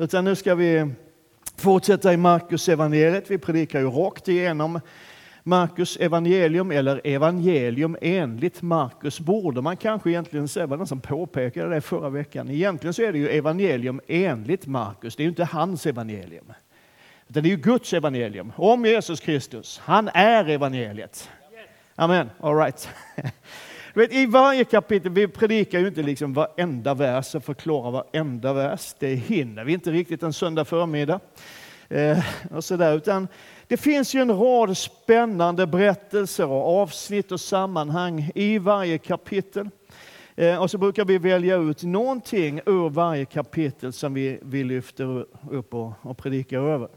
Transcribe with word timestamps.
utan 0.00 0.24
nu 0.24 0.36
ska 0.36 0.54
vi 0.54 0.92
fortsätta 1.56 2.12
i 2.12 2.16
Markus 2.16 2.68
evangeliet. 2.68 3.30
Vi 3.30 3.38
predikar 3.38 3.80
ju 3.80 3.86
rakt 3.86 4.28
igenom 4.28 4.80
Markus 5.42 5.96
evangelium, 5.96 6.70
eller 6.70 7.00
evangelium 7.04 7.96
enligt 8.00 8.62
Markus, 8.62 9.20
borde 9.20 9.62
man 9.62 9.76
kanske 9.76 10.10
egentligen 10.10 10.48
säga, 10.48 10.66
var 10.66 10.76
någon 10.76 10.86
som 10.86 11.00
påpekade 11.00 11.74
det 11.74 11.80
förra 11.80 12.08
veckan. 12.08 12.50
Egentligen 12.50 12.94
så 12.94 13.02
är 13.02 13.12
det 13.12 13.18
ju 13.18 13.28
evangelium 13.28 14.00
enligt 14.06 14.66
Markus, 14.66 15.16
det 15.16 15.22
är 15.22 15.24
ju 15.24 15.30
inte 15.30 15.44
hans 15.44 15.86
evangelium. 15.86 16.52
Utan 17.28 17.42
det 17.42 17.48
är 17.48 17.50
ju 17.50 17.56
Guds 17.56 17.92
evangelium 17.92 18.52
om 18.56 18.84
Jesus 18.84 19.20
Kristus. 19.20 19.80
Han 19.84 20.08
är 20.14 20.48
evangeliet. 20.48 21.30
Amen, 21.94 22.30
all 22.40 22.56
right. 22.56 22.88
vet, 23.94 24.12
I 24.12 24.26
varje 24.26 24.64
kapitel, 24.64 25.12
vi 25.12 25.28
predikar 25.28 25.78
ju 25.78 25.88
inte 25.88 26.02
liksom 26.02 26.32
varenda 26.32 26.94
vers 26.94 27.34
och 27.34 27.44
förklarar 27.44 27.90
varenda 27.90 28.52
vers. 28.52 28.94
Det 28.98 29.14
hinner 29.14 29.64
vi 29.64 29.72
inte 29.72 29.90
riktigt 29.90 30.22
en 30.22 30.32
söndag 30.32 30.64
förmiddag. 30.64 31.20
Eh, 31.88 32.18
och 32.50 32.64
så 32.64 32.76
där, 32.76 32.96
utan 32.96 33.28
det 33.66 33.76
finns 33.76 34.14
ju 34.14 34.20
en 34.20 34.38
rad 34.38 34.76
spännande 34.76 35.66
berättelser 35.66 36.46
och 36.46 36.82
avsnitt 36.82 37.32
och 37.32 37.40
sammanhang 37.40 38.30
i 38.34 38.58
varje 38.58 38.98
kapitel. 38.98 39.70
Eh, 40.34 40.62
och 40.62 40.70
så 40.70 40.78
brukar 40.78 41.04
vi 41.04 41.18
välja 41.18 41.56
ut 41.56 41.82
någonting 41.82 42.60
ur 42.66 42.88
varje 42.88 43.24
kapitel 43.24 43.92
som 43.92 44.14
vi, 44.14 44.38
vi 44.42 44.64
lyfter 44.64 45.26
upp 45.50 45.74
och, 45.74 45.92
och 46.02 46.18
predikar 46.18 46.58
över. 46.58 46.88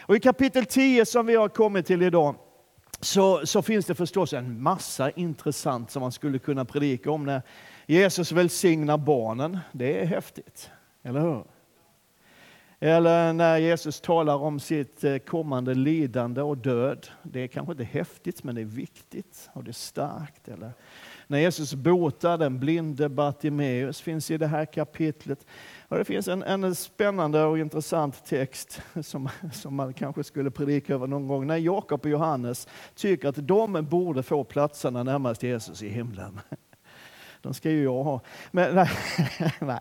Och 0.00 0.16
I 0.16 0.20
kapitel 0.20 0.64
10 0.64 1.06
som 1.06 1.26
vi 1.26 1.34
har 1.34 1.48
kommit 1.48 1.86
till 1.86 2.02
idag 2.02 2.34
så, 3.06 3.46
så 3.46 3.62
finns 3.62 3.86
det 3.86 3.94
förstås 3.94 4.32
en 4.32 4.62
massa 4.62 5.10
intressant 5.10 5.90
som 5.90 6.00
man 6.00 6.12
skulle 6.12 6.38
kunna 6.38 6.64
predika 6.64 7.10
om 7.10 7.24
när 7.24 7.42
Jesus 7.86 8.32
välsignar 8.32 8.98
barnen. 8.98 9.58
Det 9.72 10.00
är 10.00 10.06
häftigt, 10.06 10.70
eller 11.02 11.20
hur? 11.20 11.44
Eller 12.80 13.32
när 13.32 13.58
Jesus 13.58 14.00
talar 14.00 14.36
om 14.36 14.60
sitt 14.60 15.04
eh, 15.04 15.16
kommande 15.18 15.74
lidande 15.74 16.42
och 16.42 16.56
död. 16.56 17.06
Det 17.22 17.40
är 17.40 17.46
kanske 17.46 17.72
inte 17.72 17.84
häftigt, 17.84 18.44
men 18.44 18.54
det 18.54 18.60
är 18.60 18.64
viktigt 18.64 19.50
och 19.52 19.64
det 19.64 19.70
är 19.70 19.72
starkt. 19.72 20.48
Eller 20.48 20.72
när 21.26 21.38
Jesus 21.38 21.74
botar 21.74 22.38
den 22.38 22.58
blinde 22.58 23.08
Bartimeus 23.08 24.00
finns 24.00 24.30
i 24.30 24.38
det 24.38 24.46
här 24.46 24.64
kapitlet. 24.64 25.46
Och 25.88 25.98
det 25.98 26.04
finns 26.04 26.28
en, 26.28 26.42
en 26.42 26.74
spännande 26.74 27.44
och 27.44 27.58
intressant 27.58 28.24
text 28.24 28.82
som, 29.02 29.28
som 29.52 29.74
man 29.74 29.92
kanske 29.92 30.24
skulle 30.24 30.50
predika 30.50 30.94
över 30.94 31.06
någon 31.06 31.28
gång. 31.28 31.46
När 31.46 31.56
Jakob 31.56 32.00
och 32.04 32.10
Johannes 32.10 32.68
tycker 32.94 33.28
att 33.28 33.46
de 33.48 33.86
borde 33.90 34.22
få 34.22 34.44
platserna 34.44 35.02
närmast 35.02 35.42
Jesus 35.42 35.82
i 35.82 35.88
himlen. 35.88 36.40
De 37.40 37.54
ska 37.54 37.70
ju 37.70 37.82
jag 37.82 38.04
ha. 38.04 38.20
Men 38.50 38.74
nej. 38.74 38.90
nej. 39.60 39.80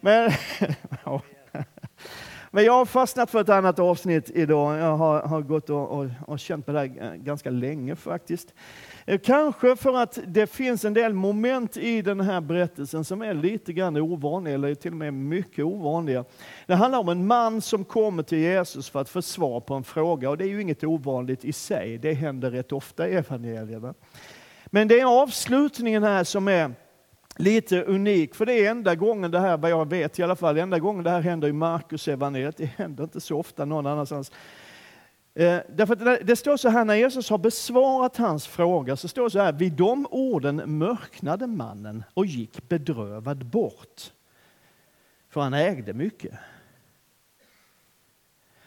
Men, 0.00 0.32
ja. 1.04 1.22
Men 2.50 2.64
jag 2.64 2.72
har 2.72 2.84
fastnat 2.84 3.30
för 3.30 3.40
ett 3.40 3.48
annat 3.48 3.78
avsnitt 3.78 4.30
idag. 4.30 4.78
Jag 4.78 4.96
har, 4.96 5.22
har 5.22 5.40
gått 5.40 5.70
och, 5.70 5.88
och, 5.88 6.06
och 6.26 6.40
känt 6.40 6.66
på 6.66 6.72
det 6.72 6.78
här 6.78 7.16
ganska 7.16 7.50
länge 7.50 7.96
faktiskt. 7.96 8.54
Eh, 9.10 9.18
kanske 9.18 9.76
för 9.76 9.96
att 9.96 10.18
det 10.26 10.46
finns 10.46 10.84
en 10.84 10.94
del 10.94 11.14
moment 11.14 11.76
i 11.76 12.02
den 12.02 12.20
här 12.20 12.40
berättelsen 12.40 13.04
som 13.04 13.22
är 13.22 13.34
lite 13.34 13.72
grann 13.72 13.96
ovanliga, 13.96 14.54
eller 14.54 14.74
till 14.74 14.90
och 14.90 14.96
med 14.96 15.14
mycket 15.14 15.64
ovanliga. 15.64 16.24
Det 16.66 16.74
handlar 16.74 16.98
om 16.98 17.08
en 17.08 17.26
man 17.26 17.60
som 17.60 17.84
kommer 17.84 18.22
till 18.22 18.38
Jesus 18.38 18.90
för 18.90 19.00
att 19.00 19.08
få 19.08 19.22
svar 19.22 19.60
på 19.60 19.74
en 19.74 19.84
fråga, 19.84 20.30
och 20.30 20.38
det 20.38 20.44
är 20.44 20.48
ju 20.48 20.60
inget 20.60 20.84
ovanligt 20.84 21.44
i 21.44 21.52
sig, 21.52 21.98
det 21.98 22.12
händer 22.12 22.50
rätt 22.50 22.72
ofta 22.72 23.08
i 23.08 23.14
evangelierna. 23.14 23.94
Men 24.66 24.88
det 24.88 25.00
är 25.00 25.22
avslutningen 25.22 26.02
här 26.02 26.24
som 26.24 26.48
är 26.48 26.72
lite 27.36 27.82
unik, 27.82 28.34
för 28.34 28.46
det 28.46 28.66
är 28.66 28.70
enda 28.70 28.94
gången 28.94 29.30
det 29.30 29.40
här, 29.40 29.56
vad 29.56 29.70
jag 29.70 29.88
vet 29.88 30.18
i 30.18 30.22
alla 30.22 30.36
fall, 30.36 30.58
enda 30.58 30.78
gången 30.78 31.04
det 31.04 31.10
här 31.10 31.20
händer 31.20 31.48
i 31.48 31.52
Markus 31.52 32.08
evangeliet. 32.08 32.56
Det 32.56 32.70
händer 32.76 33.04
inte 33.04 33.20
så 33.20 33.38
ofta 33.38 33.64
någon 33.64 33.86
annanstans. 33.86 34.32
Eh, 35.40 35.60
därför 35.68 35.92
att 35.92 36.26
det 36.26 36.36
står 36.36 36.56
så 36.56 36.68
här, 36.68 36.84
när 36.84 36.94
Jesus 36.94 37.30
har 37.30 37.38
besvarat 37.38 38.16
hans 38.16 38.46
fråga, 38.46 38.96
så 38.96 39.08
står 39.08 39.24
det 39.24 39.30
så 39.30 39.38
här, 39.38 39.52
vid 39.52 39.72
de 39.72 40.06
orden 40.10 40.78
mörknade 40.78 41.46
mannen 41.46 42.04
och 42.14 42.26
gick 42.26 42.68
bedrövad 42.68 43.46
bort. 43.46 44.12
För 45.30 45.40
han 45.40 45.54
ägde 45.54 45.92
mycket. 45.92 46.32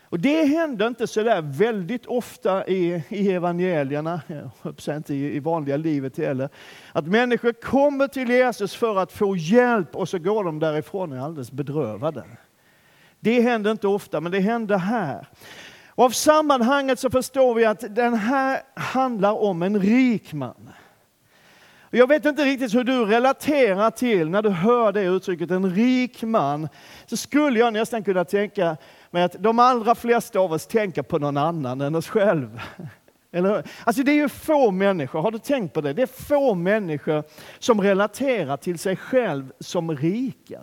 Och 0.04 0.20
det 0.20 0.44
händer 0.44 0.88
inte 0.88 1.08
så 1.08 1.24
där 1.24 1.42
väldigt 1.42 2.06
ofta 2.06 2.68
i, 2.68 3.04
i 3.10 3.32
evangelierna, 3.32 4.22
jag 4.86 4.98
inte 4.98 5.14
i, 5.14 5.36
i 5.36 5.40
vanliga 5.40 5.78
livet 5.78 6.18
heller, 6.18 6.50
att 6.92 7.08
människor 7.08 7.54
kommer 7.54 8.08
till 8.08 8.30
Jesus 8.30 8.76
för 8.76 8.98
att 8.98 9.12
få 9.12 9.36
hjälp 9.36 9.96
och 9.96 10.10
så 10.10 10.20
går 10.20 10.44
de 10.44 10.60
därifrån 10.60 11.12
och 11.12 11.18
är 11.18 11.22
alldeles 11.22 11.52
bedrövade. 11.52 12.24
Det 13.24 13.42
händer 13.42 13.72
inte 13.72 13.88
ofta, 13.88 14.22
men 14.22 14.32
det 14.32 14.40
händer 14.40 14.78
här. 14.78 15.28
Och 15.96 16.06
av 16.06 16.10
sammanhanget 16.10 17.00
så 17.00 17.10
förstår 17.10 17.56
vi 17.56 17.66
att 17.66 17.96
den 17.96 18.14
här 18.14 18.62
handlar 18.76 19.32
om 19.32 19.64
en 19.64 19.80
rik 19.80 20.34
man. 20.34 20.70
Jag 21.96 22.08
vet 22.08 22.26
inte 22.26 22.46
riktigt 22.46 22.74
hur 22.74 22.84
du 22.84 23.06
relaterar 23.06 23.92
till 23.92 24.30
när 24.30 24.42
du 24.42 24.50
hör 24.50 24.92
det 24.92 25.02
uttrycket, 25.02 25.52
en 25.52 25.76
rik 25.76 26.24
man. 26.24 26.70
Så 27.06 27.18
skulle 27.18 27.60
jag 27.60 27.74
nästan 27.74 28.04
kunna 28.04 28.26
tänka 28.26 28.78
mig 29.12 29.24
att 29.24 29.36
de 29.40 29.60
allra 29.60 29.96
flesta 29.96 30.40
av 30.40 30.54
oss 30.54 30.68
tänker 30.68 31.02
på 31.02 31.20
någon 31.20 31.38
annan 31.38 31.82
än 31.82 31.96
oss 31.96 32.08
själva. 32.08 32.62
Eller 33.32 33.64
Alltså 33.84 34.04
det 34.04 34.12
är 34.12 34.16
ju 34.16 34.30
få 34.30 34.72
människor, 34.72 35.22
har 35.22 35.32
du 35.32 35.40
tänkt 35.40 35.74
på 35.74 35.82
det? 35.82 35.94
Det 35.94 36.02
är 36.02 36.24
få 36.24 36.56
människor 36.56 37.24
som 37.60 37.82
relaterar 37.82 38.58
till 38.58 38.80
sig 38.80 38.96
själv 38.96 39.52
som 39.60 39.98
rika. 39.98 40.60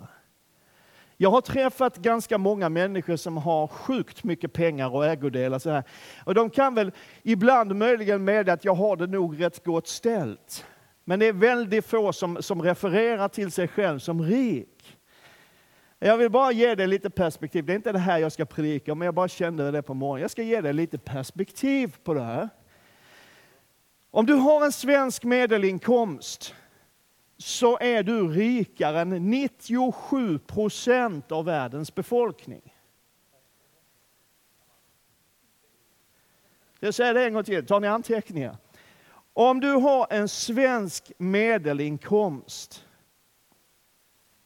Jag 1.21 1.31
har 1.31 1.41
träffat 1.41 1.97
ganska 1.97 2.37
många 2.37 2.69
människor 2.69 3.15
som 3.15 3.37
har 3.37 3.67
sjukt 3.67 4.23
mycket 4.23 4.53
pengar 4.53 4.95
och 4.95 5.05
ägodelar. 5.05 5.59
Så 5.59 5.69
här. 5.69 5.83
Och 6.23 6.33
de 6.33 6.49
kan 6.49 6.75
väl 6.75 6.91
ibland 7.23 7.75
möjligen 7.75 8.23
med 8.23 8.49
att 8.49 8.65
jag 8.65 8.75
har 8.75 8.95
det 8.95 9.07
nog 9.07 9.41
rätt 9.41 9.63
gott 9.63 9.87
ställt. 9.87 10.65
Men 11.05 11.19
det 11.19 11.25
är 11.25 11.33
väldigt 11.33 11.85
få 11.85 12.13
som, 12.13 12.43
som 12.43 12.61
refererar 12.61 13.27
till 13.27 13.51
sig 13.51 13.67
själv 13.67 13.99
som 13.99 14.21
rik. 14.21 14.97
Jag 15.99 16.17
vill 16.17 16.29
bara 16.29 16.51
ge 16.51 16.75
dig 16.75 16.87
lite 16.87 17.09
perspektiv. 17.09 17.65
Det 17.65 17.73
är 17.73 17.75
inte 17.75 17.91
det 17.91 17.99
här 17.99 18.17
jag 18.17 18.31
ska 18.31 18.45
predika 18.45 18.95
men 18.95 19.05
jag 19.05 19.15
bara 19.15 19.27
kände 19.27 19.71
det 19.71 19.81
på 19.81 19.93
morgonen. 19.93 20.21
Jag 20.21 20.31
ska 20.31 20.43
ge 20.43 20.61
dig 20.61 20.73
lite 20.73 20.97
perspektiv 20.97 21.95
på 22.03 22.13
det 22.13 22.23
här. 22.23 22.49
Om 24.11 24.25
du 24.25 24.33
har 24.33 24.65
en 24.65 24.71
svensk 24.71 25.23
medelinkomst 25.23 26.55
så 27.41 27.77
är 27.79 28.03
du 28.03 28.27
rikare 28.27 29.01
än 29.01 29.29
97 29.29 30.39
procent 30.39 31.31
av 31.31 31.45
världens 31.45 31.95
befolkning. 31.95 32.75
Jag 36.79 36.93
säger 36.93 37.13
det 37.13 37.25
en 37.25 37.33
gång 37.33 37.43
till, 37.43 37.65
tar 37.65 37.79
ni 37.79 37.87
anteckningar? 37.87 38.57
Om 39.33 39.59
du 39.59 39.71
har 39.71 40.07
en 40.09 40.27
svensk 40.27 41.11
medelinkomst 41.17 42.85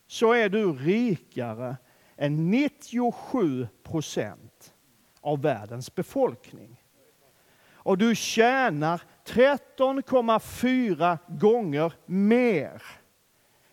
så 0.07 0.34
är 0.34 0.50
du 0.50 0.73
rikare 0.73 1.78
än 2.16 2.51
97 2.51 3.67
procent 3.84 4.73
av 5.22 5.41
världens 5.41 5.95
befolkning. 5.95 6.84
Och 7.73 7.97
du 7.97 8.16
tjänar 8.16 9.01
13,4 9.28 11.18
gånger 11.28 11.94
mer 12.06 12.81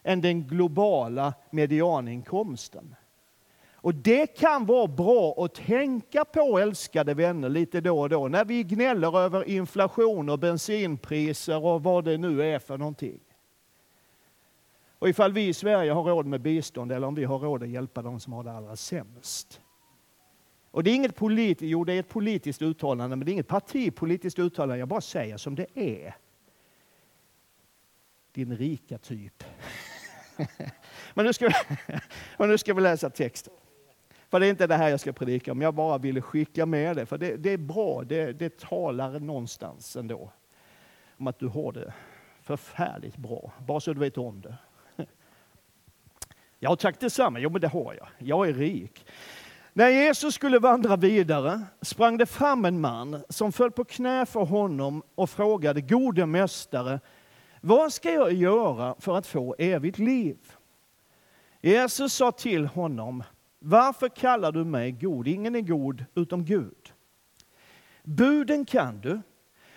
än 0.03 0.21
den 0.21 0.43
globala 0.43 1.35
medianinkomsten. 1.51 2.95
Och 3.75 3.95
det 3.95 4.27
kan 4.27 4.67
vara 4.67 4.87
bra 4.87 5.45
att 5.45 5.55
tänka 5.55 6.25
på, 6.25 6.59
älskade 6.59 7.15
vänner, 7.15 7.49
lite 7.49 7.81
då 7.81 8.01
och 8.01 8.09
då, 8.09 8.29
när 8.29 8.45
vi 8.45 8.63
gnäller 8.63 9.19
över 9.19 9.49
inflation 9.49 10.29
och 10.29 10.39
bensinpriser 10.39 11.65
och 11.65 11.83
vad 11.83 12.05
det 12.05 12.19
nu 12.19 12.43
är 12.43 12.59
för 12.59 12.79
någonting. 12.79 13.21
Och 14.99 15.09
ifall 15.09 15.33
vi 15.33 15.49
i 15.49 15.55
Sverige 15.55 15.93
har 15.93 16.03
råd 16.03 16.27
med 16.27 16.41
bistånd 16.41 16.93
eller 16.93 17.07
om 17.07 17.15
vi 17.15 17.25
har 17.25 17.39
råd 17.39 17.63
att 17.63 17.69
hjälpa 17.69 18.03
de 18.03 18.21
som 18.21 18.33
har 18.33 18.45
det 18.45 18.53
allra 18.53 18.77
sämst. 18.77 19.61
Och 20.73 20.85
det 20.85 20.91
är 20.91 20.95
inget 20.95 21.17
politiskt, 21.17 21.71
jo 21.71 21.85
det 21.85 21.93
är 21.93 22.01
ett 22.01 22.09
politiskt 22.09 22.63
uttalande, 22.63 23.17
men 23.17 23.27
det 23.27 23.31
är 23.31 23.33
inget 23.33 23.49
partipolitiskt 23.49 24.39
uttalande, 24.39 24.79
jag 24.79 24.89
bara 24.89 25.01
säger 25.01 25.37
som 25.37 25.55
det 25.55 25.67
är. 25.75 26.17
Din 28.33 28.57
rika 28.57 28.99
typ. 28.99 29.45
men, 31.15 31.27
nu 31.27 31.33
ska 31.33 31.49
vi, 31.49 31.55
men 32.39 32.49
nu 32.49 32.59
ska 32.59 32.75
vi 32.75 32.81
läsa 32.81 33.11
texten. 33.11 33.55
För 34.29 34.41
det 34.41 34.47
är 34.47 34.51
inte 34.51 34.67
det 34.67 34.77
här 34.77 34.89
jag 34.89 35.01
ska 35.01 35.13
predika 35.13 35.53
om, 35.53 35.63
jag 35.63 35.75
bara 35.75 35.99
ville 35.99 36.21
skicka 36.23 36.67
med 36.67 36.97
det, 36.97 37.07
för 37.07 37.19
det, 37.19 37.37
det 37.37 37.51
är 37.51 37.59
bra, 37.59 38.03
det, 38.05 38.33
det 38.33 38.59
talar 38.59 39.21
någonstans 39.21 39.97
ändå. 39.97 40.31
Om 41.17 41.27
att 41.27 41.39
du 41.39 41.47
har 41.47 41.73
det 41.73 41.93
förfärligt 42.43 43.17
bra, 43.17 43.53
bara 43.67 43.81
så 43.81 43.93
du 43.93 44.01
vet 44.01 44.19
om 44.19 44.41
det. 44.41 44.57
Ja 46.59 46.77
tack 46.77 47.01
detsamma, 47.01 47.39
jo 47.39 47.51
men 47.51 47.61
det 47.61 47.69
har 47.69 47.95
jag. 47.95 48.09
Jag 48.19 48.49
är 48.49 48.53
rik. 48.53 49.07
När 49.75 49.89
Jesus 49.89 50.35
skulle 50.35 50.59
vandra 50.59 50.97
vidare 50.97 51.61
sprang 51.83 52.19
det 52.19 52.27
fram 52.27 52.65
en 52.65 52.81
man 52.81 53.25
som 53.29 53.53
föll 53.53 53.71
på 53.71 53.85
knä 53.85 54.27
för 54.27 54.45
honom 54.45 55.03
och 55.15 55.31
frågade, 55.31 55.81
gode 55.81 56.27
mästare, 56.27 57.01
vad 57.61 57.93
ska 57.93 58.13
jag 58.13 58.33
göra 58.33 58.95
för 58.99 59.17
att 59.17 59.27
få 59.27 59.55
evigt 59.59 59.99
liv? 59.99 60.39
Jesus 61.61 62.15
sa 62.15 62.33
till 62.33 62.67
honom, 62.67 63.25
Varför 63.59 64.09
kallar 64.09 64.53
du 64.53 64.65
mig 64.65 64.93
god? 64.93 65.29
Ingen 65.29 65.57
är 65.57 65.61
god 65.61 66.05
utom 66.15 66.45
Gud. 66.45 66.93
Buden 68.03 68.65
kan 68.65 69.01
du. 69.01 69.21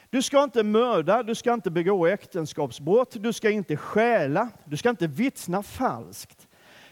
Du 0.10 0.22
ska 0.22 0.44
inte 0.44 0.64
mörda, 0.64 1.24
du 1.24 1.36
ska 1.36 1.54
inte 1.54 1.72
begå 1.72 2.08
äktenskapsbrott, 2.08 3.24
du 3.24 3.34
ska 3.34 3.50
inte 3.50 3.78
stjäla, 3.78 4.50
du 4.66 4.78
ska 4.78 4.90
inte 4.90 5.08
vittna 5.08 5.64
falskt. 5.64 6.45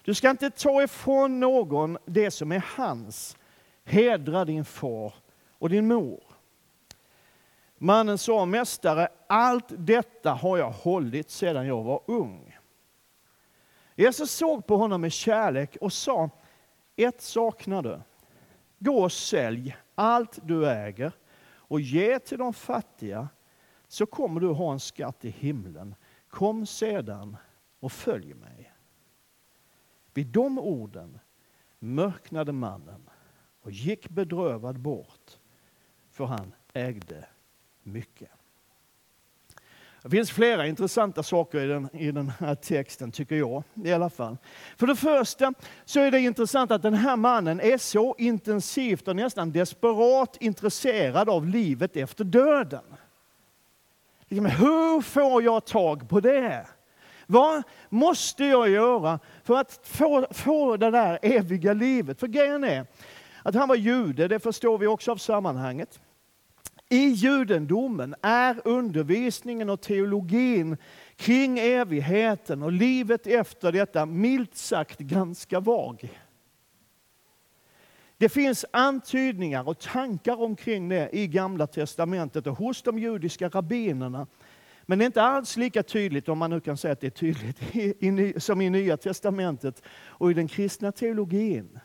Du 0.03 0.13
ska 0.13 0.29
inte 0.29 0.49
ta 0.49 0.83
ifrån 0.83 1.39
någon 1.39 1.97
det 2.05 2.31
som 2.31 2.51
är 2.51 2.65
hans. 2.77 3.37
Hedra 3.83 4.45
din 4.45 4.65
far 4.65 5.13
och 5.59 5.69
din 5.69 5.87
mor. 5.87 6.23
Mannen 7.77 8.17
sa, 8.17 8.45
Mästare, 8.45 9.07
allt 9.27 9.65
detta 9.67 10.31
har 10.33 10.57
jag 10.57 10.71
hållit 10.71 11.29
sedan 11.29 11.67
jag 11.67 11.83
var 11.83 12.01
ung. 12.05 12.57
Jesus 13.95 14.31
såg 14.31 14.67
på 14.67 14.77
honom 14.77 15.01
med 15.01 15.11
kärlek 15.11 15.77
och 15.81 15.93
sa, 15.93 16.29
ett 16.95 17.21
saknar 17.21 17.81
du. 17.81 18.01
Gå 18.79 19.03
och 19.03 19.11
sälj 19.11 19.77
allt 19.95 20.39
du 20.43 20.69
äger 20.69 21.11
och 21.45 21.81
ge 21.81 22.19
till 22.19 22.37
de 22.37 22.53
fattiga, 22.53 23.29
så 23.87 24.05
kommer 24.05 24.41
du 24.41 24.47
ha 24.47 24.71
en 24.71 24.79
skatt 24.79 25.25
i 25.25 25.29
himlen. 25.29 25.95
Kom 26.27 26.65
sedan 26.65 27.37
och 27.79 27.91
följ 27.91 28.33
mig. 28.33 28.72
Vid 30.13 30.27
de 30.27 30.59
orden 30.59 31.19
mörknade 31.79 32.51
mannen 32.51 33.09
och 33.61 33.71
gick 33.71 34.09
bedrövad 34.09 34.79
bort, 34.79 35.39
för 36.11 36.25
han 36.25 36.53
ägde 36.73 37.25
mycket. 37.83 38.29
Det 40.03 40.09
finns 40.09 40.31
flera 40.31 40.67
intressanta 40.67 41.23
saker 41.23 41.59
i 41.59 41.67
den, 41.67 41.89
i 41.95 42.11
den 42.11 42.29
här 42.29 42.55
texten, 42.55 43.11
tycker 43.11 43.35
jag. 43.35 43.63
i 43.83 43.93
alla 43.93 44.09
fall. 44.09 44.37
För 44.77 44.87
det 44.87 44.95
första 44.95 45.53
så 45.85 45.99
är 45.99 46.11
det 46.11 46.19
intressant 46.19 46.71
att 46.71 46.81
den 46.81 46.93
här 46.93 47.15
mannen 47.15 47.59
är 47.59 47.77
så 47.77 48.15
intensivt 48.17 49.07
och 49.07 49.15
nästan 49.15 49.51
desperat 49.51 50.37
intresserad 50.39 51.29
av 51.29 51.47
livet 51.47 51.95
efter 51.95 52.23
döden. 52.23 52.83
Liksom, 54.27 54.45
hur 54.45 55.01
får 55.01 55.43
jag 55.43 55.65
tag 55.65 56.09
på 56.09 56.19
det? 56.19 56.67
Vad 57.27 57.63
måste 57.89 58.45
jag 58.45 58.69
göra 58.69 59.19
för 59.43 59.57
att 59.57 59.79
få, 59.83 60.27
få 60.31 60.77
det 60.77 60.91
där 60.91 61.19
eviga 61.21 61.73
livet? 61.73 62.19
För 62.19 62.27
grejen 62.27 62.63
är 62.63 62.85
att 63.43 63.55
han 63.55 63.67
var 63.69 63.75
jude, 63.75 64.27
det 64.27 64.39
förstår 64.39 64.77
vi 64.77 64.87
också 64.87 65.11
av 65.11 65.17
sammanhanget. 65.17 65.99
I 66.89 67.07
judendomen 67.07 68.15
är 68.21 68.61
undervisningen 68.65 69.69
och 69.69 69.81
teologin 69.81 70.77
kring 71.15 71.59
evigheten 71.59 72.63
och 72.63 72.71
livet 72.71 73.27
efter 73.27 73.71
detta 73.71 74.05
milt 74.05 74.55
sagt 74.55 74.99
ganska 74.99 75.59
vag. 75.59 76.09
Det 78.17 78.29
finns 78.29 78.65
antydningar 78.71 79.69
och 79.69 79.79
tankar 79.79 80.41
omkring 80.41 80.89
det 80.89 81.09
i 81.13 81.27
Gamla 81.27 81.67
Testamentet 81.67 82.47
och 82.47 82.57
hos 82.57 82.81
de 82.81 82.99
judiska 82.99 83.49
rabbinerna. 83.49 84.27
Men 84.85 84.99
det 84.99 85.03
är 85.03 85.05
inte 85.05 85.21
alls 85.21 85.57
lika 85.57 85.83
tydligt, 85.83 86.29
om 86.29 86.37
man 86.37 86.49
nu 86.49 86.59
kan 86.59 86.77
säga 86.77 86.91
att 86.91 87.01
det 87.01 87.07
är 87.07 87.33
tydligt, 87.33 88.43
som 88.43 88.61
i 88.61 88.69
Nya 88.69 88.97
Testamentet 88.97 89.81
och 90.05 90.31
i 90.31 90.33
den 90.33 90.47
kristna 90.47 90.91
teologin. 90.91 91.79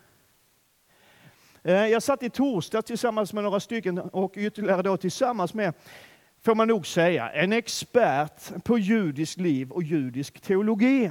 Eh, 1.62 1.86
jag 1.86 2.02
satt 2.02 2.22
i 2.22 2.30
torsdag 2.30 2.82
tillsammans 2.82 3.32
med 3.32 3.44
några 3.44 3.60
stycken 3.60 3.98
och 3.98 4.34
ytterligare 4.36 4.82
då 4.82 4.96
tillsammans 4.96 5.54
med, 5.54 5.74
får 6.44 6.54
man 6.54 6.68
nog 6.68 6.86
säga, 6.86 7.30
en 7.30 7.52
expert 7.52 8.64
på 8.64 8.78
judiskt 8.78 9.40
liv 9.40 9.70
och 9.70 9.82
judisk 9.82 10.40
teologi. 10.40 11.10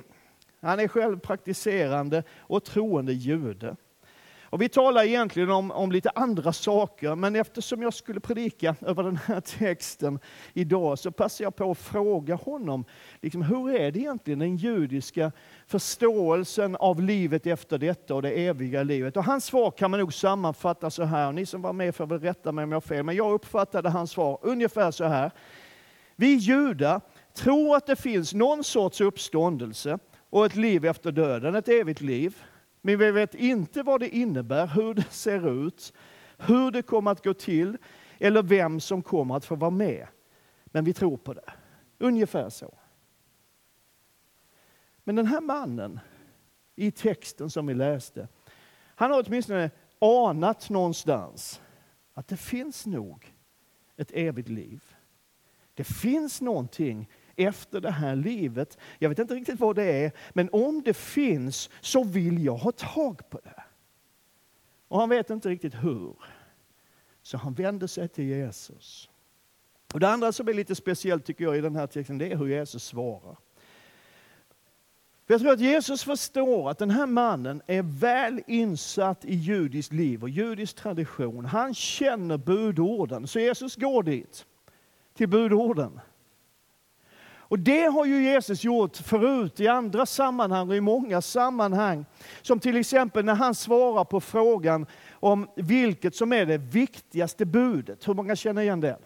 Han 0.62 0.80
är 0.80 0.88
själv 0.88 1.20
praktiserande 1.20 2.24
och 2.38 2.64
troende 2.64 3.14
jude. 3.14 3.76
Och 4.50 4.62
vi 4.62 4.70
talar 4.70 5.04
egentligen 5.04 5.50
om, 5.50 5.72
om 5.72 5.92
lite 5.92 6.10
andra 6.10 6.54
saker, 6.54 7.16
men 7.16 7.36
eftersom 7.36 7.82
jag 7.82 7.94
skulle 7.94 8.20
predika 8.20 8.76
över 8.82 9.04
den 9.04 9.20
här 9.26 9.40
texten 9.42 10.20
idag 10.54 11.00
så 11.00 11.12
passar 11.12 11.44
jag 11.44 11.56
på 11.56 11.72
att 11.72 11.78
fråga 11.78 12.36
honom, 12.36 12.86
liksom, 13.22 13.42
hur 13.42 13.76
är 13.76 13.92
det 13.92 14.00
egentligen 14.00 14.40
den 14.40 14.56
judiska 14.56 15.32
förståelsen 15.68 16.76
av 16.76 17.02
livet 17.02 17.48
efter 17.48 17.78
detta 17.78 18.16
och 18.16 18.22
det 18.22 18.32
eviga 18.32 18.84
livet? 18.84 19.18
Och 19.18 19.24
hans 19.24 19.46
svar 19.46 19.72
kan 19.72 19.92
man 19.92 20.00
nog 20.00 20.14
sammanfatta 20.14 20.90
så 20.90 21.04
här, 21.04 21.32
ni 21.32 21.46
som 21.46 21.62
var 21.62 21.74
med 21.74 21.96
får 21.96 22.06
väl 22.06 22.20
rätta 22.20 22.52
mig 22.52 22.64
om 22.64 22.72
jag 22.72 22.76
har 22.76 22.82
fel, 22.82 23.04
men 23.04 23.16
jag 23.16 23.34
uppfattade 23.34 23.90
hans 23.90 24.12
svar 24.12 24.40
ungefär 24.42 24.92
så 24.92 25.06
här. 25.06 25.32
Vi 26.16 26.36
judar 26.36 27.02
tror 27.34 27.76
att 27.76 27.86
det 27.86 27.96
finns 27.96 28.34
någon 28.34 28.64
sorts 28.64 29.02
uppståndelse 29.02 30.00
och 30.30 30.46
ett 30.46 30.56
liv 30.56 30.86
efter 30.86 31.12
döden, 31.12 31.56
ett 31.56 31.68
evigt 31.70 32.02
liv. 32.02 32.44
Men 32.88 33.00
vi 33.00 33.12
vet 33.12 33.36
inte 33.36 33.84
vad 33.84 34.00
det 34.00 34.16
innebär, 34.16 34.68
hur 34.68 34.94
det 34.94 35.12
ser 35.12 35.68
ut, 35.68 35.94
hur 36.38 36.72
det 36.72 36.82
kommer 36.82 37.12
att 37.12 37.24
gå 37.24 37.34
till 37.34 37.78
eller 38.20 38.44
vem 38.44 38.80
som 38.80 39.02
kommer 39.02 39.36
att 39.36 39.46
få 39.46 39.56
vara 39.56 39.72
med. 39.72 40.08
Men 40.66 40.84
vi 40.84 40.94
tror 40.94 41.18
på 41.18 41.34
det. 41.34 41.54
Ungefär 41.98 42.50
så. 42.50 42.78
Men 45.04 45.16
den 45.16 45.26
här 45.26 45.42
mannen 45.42 46.00
i 46.76 46.92
texten 46.92 47.50
som 47.50 47.68
vi 47.68 47.74
läste, 47.74 48.28
han 48.96 49.12
har 49.12 49.24
åtminstone 49.28 49.72
anat 50.00 50.70
någonstans 50.70 51.62
att 52.14 52.28
det 52.28 52.38
finns 52.38 52.86
nog 52.86 53.34
ett 53.98 54.12
evigt 54.12 54.50
liv. 54.50 54.84
Det 55.74 55.84
finns 55.84 56.42
någonting 56.42 57.10
efter 57.38 57.82
det 57.82 57.92
här 57.92 58.16
livet. 58.16 58.78
Jag 59.00 59.10
vet 59.10 59.20
inte 59.20 59.36
riktigt 59.36 59.60
vad 59.60 59.76
det 59.76 59.84
är, 59.84 60.12
men 60.34 60.50
om 60.52 60.82
det 60.82 60.94
finns 60.94 61.70
så 61.82 62.04
vill 62.04 62.46
jag 62.46 62.58
ha 62.58 62.72
tag 62.72 63.30
på 63.30 63.40
det. 63.44 63.64
Och 64.88 65.00
han 65.00 65.10
vet 65.10 65.30
inte 65.30 65.50
riktigt 65.50 65.76
hur. 65.76 66.16
Så 67.22 67.38
han 67.38 67.54
vänder 67.54 67.88
sig 67.88 68.08
till 68.08 68.26
Jesus. 68.26 69.10
Och 69.94 70.00
Det 70.00 70.10
andra 70.10 70.32
som 70.32 70.48
är 70.48 70.54
lite 70.54 70.76
speciellt 70.76 71.26
tycker 71.26 71.44
jag 71.44 71.58
i 71.58 71.62
den 71.62 71.76
här 71.76 71.88
texten, 71.88 72.18
det 72.18 72.32
är 72.32 72.38
hur 72.38 72.48
Jesus 72.48 72.84
svarar. 72.84 73.38
För 75.28 75.34
jag 75.34 75.42
tror 75.42 75.52
att 75.52 75.60
Jesus 75.60 76.04
förstår 76.04 76.70
att 76.70 76.78
den 76.78 76.90
här 76.90 77.06
mannen 77.06 77.62
är 77.68 77.82
väl 77.82 78.42
insatt 78.48 79.26
i 79.26 79.36
judiskt 79.36 79.94
liv 79.94 80.24
och 80.24 80.30
judisk 80.30 80.76
tradition. 80.76 81.46
Han 81.46 81.74
känner 81.74 82.38
budorden, 82.38 83.28
så 83.28 83.40
Jesus 83.40 83.76
går 83.76 84.04
dit, 84.04 84.46
till 85.14 85.30
budorden. 85.30 86.00
Och 87.50 87.60
det 87.60 87.86
har 87.86 88.06
ju 88.06 88.24
Jesus 88.24 88.64
gjort 88.64 88.98
förut 88.98 89.60
i 89.60 89.68
andra 89.68 90.06
sammanhang 90.06 90.70
och 90.70 90.76
i 90.76 90.82
många 90.82 91.22
sammanhang. 91.22 92.06
Som 92.42 92.60
till 92.60 92.78
exempel 92.78 93.26
när 93.26 93.36
han 93.36 93.56
svarar 93.56 94.04
på 94.04 94.22
frågan 94.22 94.86
om 95.12 95.48
vilket 95.56 96.16
som 96.16 96.34
är 96.34 96.46
det 96.46 96.58
viktigaste 96.58 97.46
budet. 97.46 98.08
Hur 98.08 98.14
många 98.14 98.36
känner 98.36 98.62
igen 98.62 98.82
det? 98.82 98.98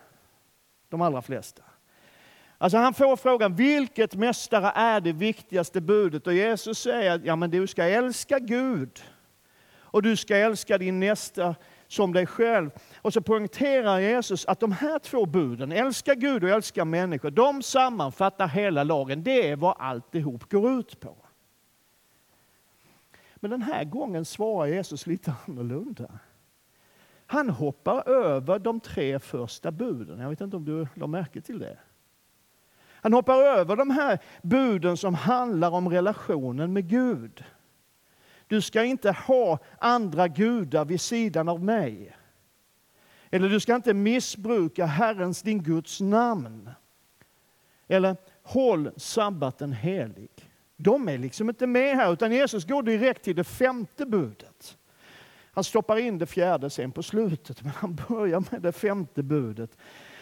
De 0.90 1.02
allra 1.02 1.22
flesta. 1.22 1.64
Alltså 2.58 2.78
han 2.78 2.94
får 2.94 3.16
frågan, 3.16 3.56
vilket 3.56 4.16
mästare 4.16 4.72
är 4.76 5.02
det 5.02 5.12
viktigaste 5.12 5.82
budet? 5.82 6.28
Och 6.28 6.34
Jesus 6.34 6.80
säger, 6.80 7.22
ja 7.24 7.36
men 7.36 7.52
du 7.52 7.68
ska 7.68 7.84
älska 7.84 8.40
Gud. 8.40 9.04
Och 9.74 10.02
du 10.02 10.16
ska 10.18 10.38
älska 10.38 10.78
din 10.78 11.00
nästa 11.00 11.56
som 11.92 12.14
dig 12.14 12.26
själv. 12.26 12.72
Och 13.02 13.14
så 13.14 13.22
poängterar 13.22 14.00
Jesus 14.00 14.46
att 14.46 14.60
de 14.60 14.72
här 14.72 15.00
två 15.00 15.26
buden, 15.26 15.72
älska 15.72 16.16
Gud 16.16 16.44
och 16.44 16.50
älska 16.50 16.86
människor, 16.86 17.32
de 17.32 17.62
sammanfattar 17.62 18.48
hela 18.48 18.84
lagen. 18.84 19.24
Det 19.24 19.50
är 19.50 19.56
vad 19.56 19.76
alltihop 19.80 20.52
går 20.52 20.80
ut 20.80 21.00
på. 21.00 21.18
Men 23.36 23.52
den 23.52 23.62
här 23.62 23.84
gången 23.84 24.26
svarar 24.26 24.68
Jesus 24.68 25.08
lite 25.08 25.34
annorlunda. 25.48 26.20
Han 27.26 27.50
hoppar 27.50 28.10
över 28.10 28.60
de 28.60 28.80
tre 28.80 29.20
första 29.20 29.72
buden. 29.72 30.20
Jag 30.20 30.30
vet 30.30 30.42
inte 30.42 30.58
om 30.58 30.66
du 30.66 30.88
la 30.94 31.08
märke 31.08 31.42
till 31.42 31.60
det. 31.60 31.78
Han 33.04 33.14
hoppar 33.14 33.36
över 33.36 33.76
de 33.76 33.90
här 33.90 34.20
buden 34.42 34.98
som 34.98 35.16
handlar 35.16 35.72
om 35.72 35.90
relationen 35.90 36.74
med 36.74 36.90
Gud. 36.90 37.44
Du 38.52 38.62
ska 38.62 38.84
inte 38.84 39.12
ha 39.12 39.60
andra 39.80 40.28
gudar 40.28 40.86
vid 40.86 41.02
sidan 41.02 41.50
av 41.50 41.64
mig. 41.64 42.16
Eller 43.30 43.50
du 43.50 43.60
ska 43.60 43.76
inte 43.76 43.94
missbruka 43.94 44.86
Herrens, 44.86 45.42
din 45.42 45.64
Guds 45.64 46.02
namn. 46.02 46.70
Eller 47.88 48.16
håll 48.44 48.92
sabbaten 48.98 49.74
helig. 49.74 50.30
De 50.78 51.10
är 51.10 51.18
liksom 51.18 51.50
inte 51.50 51.68
med 51.68 51.96
här, 51.96 52.14
utan 52.14 52.32
Jesus 52.32 52.66
går 52.66 52.84
direkt 52.84 53.24
till 53.24 53.36
det 53.36 53.44
femte 53.44 54.06
budet. 54.06 54.78
Han 55.52 55.64
stoppar 55.64 55.98
in 55.98 56.18
det 56.18 56.26
fjärde 56.26 56.70
sen 56.70 56.92
på 56.92 57.04
slutet, 57.04 57.64
men 57.64 57.72
han 57.72 58.00
börjar 58.08 58.44
med 58.52 58.62
det 58.62 58.72
femte 58.72 59.24
budet. 59.24 59.78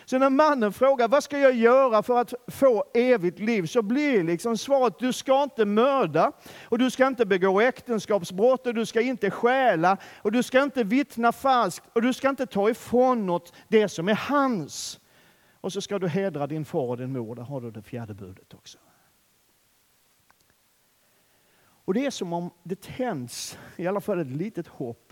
Så 0.09 0.17
när 0.17 0.29
mannen 0.29 0.73
frågar 0.73 1.07
vad 1.07 1.23
ska 1.23 1.39
jag 1.39 1.55
göra 1.55 2.03
för 2.03 2.21
att 2.21 2.33
få 2.47 2.83
evigt 2.93 3.39
liv 3.39 3.65
så 3.65 3.81
blir 3.81 4.23
liksom 4.23 4.57
svaret 4.57 4.99
du 4.99 5.13
ska 5.13 5.43
inte 5.43 5.65
mörda 5.65 6.31
och 6.63 6.77
du 6.77 6.91
ska 6.91 7.07
inte 7.07 7.25
begå 7.25 7.61
äktenskapsbrott 7.61 8.67
och 8.67 8.73
du 8.73 8.85
ska 8.85 9.01
inte 9.01 9.31
stjäla 9.31 9.97
och 10.17 10.31
du 10.31 10.43
ska 10.43 10.63
inte 10.63 10.83
vittna 10.83 11.31
falskt 11.31 11.85
och 11.93 12.01
du 12.01 12.13
ska 12.13 12.29
inte 12.29 12.45
ta 12.45 12.69
ifrån 12.69 13.25
något 13.25 13.53
det 13.67 13.89
som 13.89 14.09
är 14.09 14.15
hans. 14.15 14.99
Och 15.61 15.73
så 15.73 15.81
ska 15.81 15.99
du 15.99 16.07
hedra 16.07 16.47
din 16.47 16.65
far 16.65 16.87
och 16.87 16.97
din 16.97 17.13
mor, 17.13 17.35
där 17.35 17.43
har 17.43 17.61
du 17.61 17.71
det 17.71 17.81
fjärde 17.81 18.13
budet 18.13 18.53
också. 18.53 18.77
Och 21.85 21.93
det 21.93 22.05
är 22.05 22.11
som 22.11 22.33
om 22.33 22.51
det 22.63 22.81
tänds, 22.81 23.57
i 23.75 23.87
alla 23.87 24.01
fall 24.01 24.19
ett 24.19 24.27
litet 24.27 24.67
hopp 24.67 25.08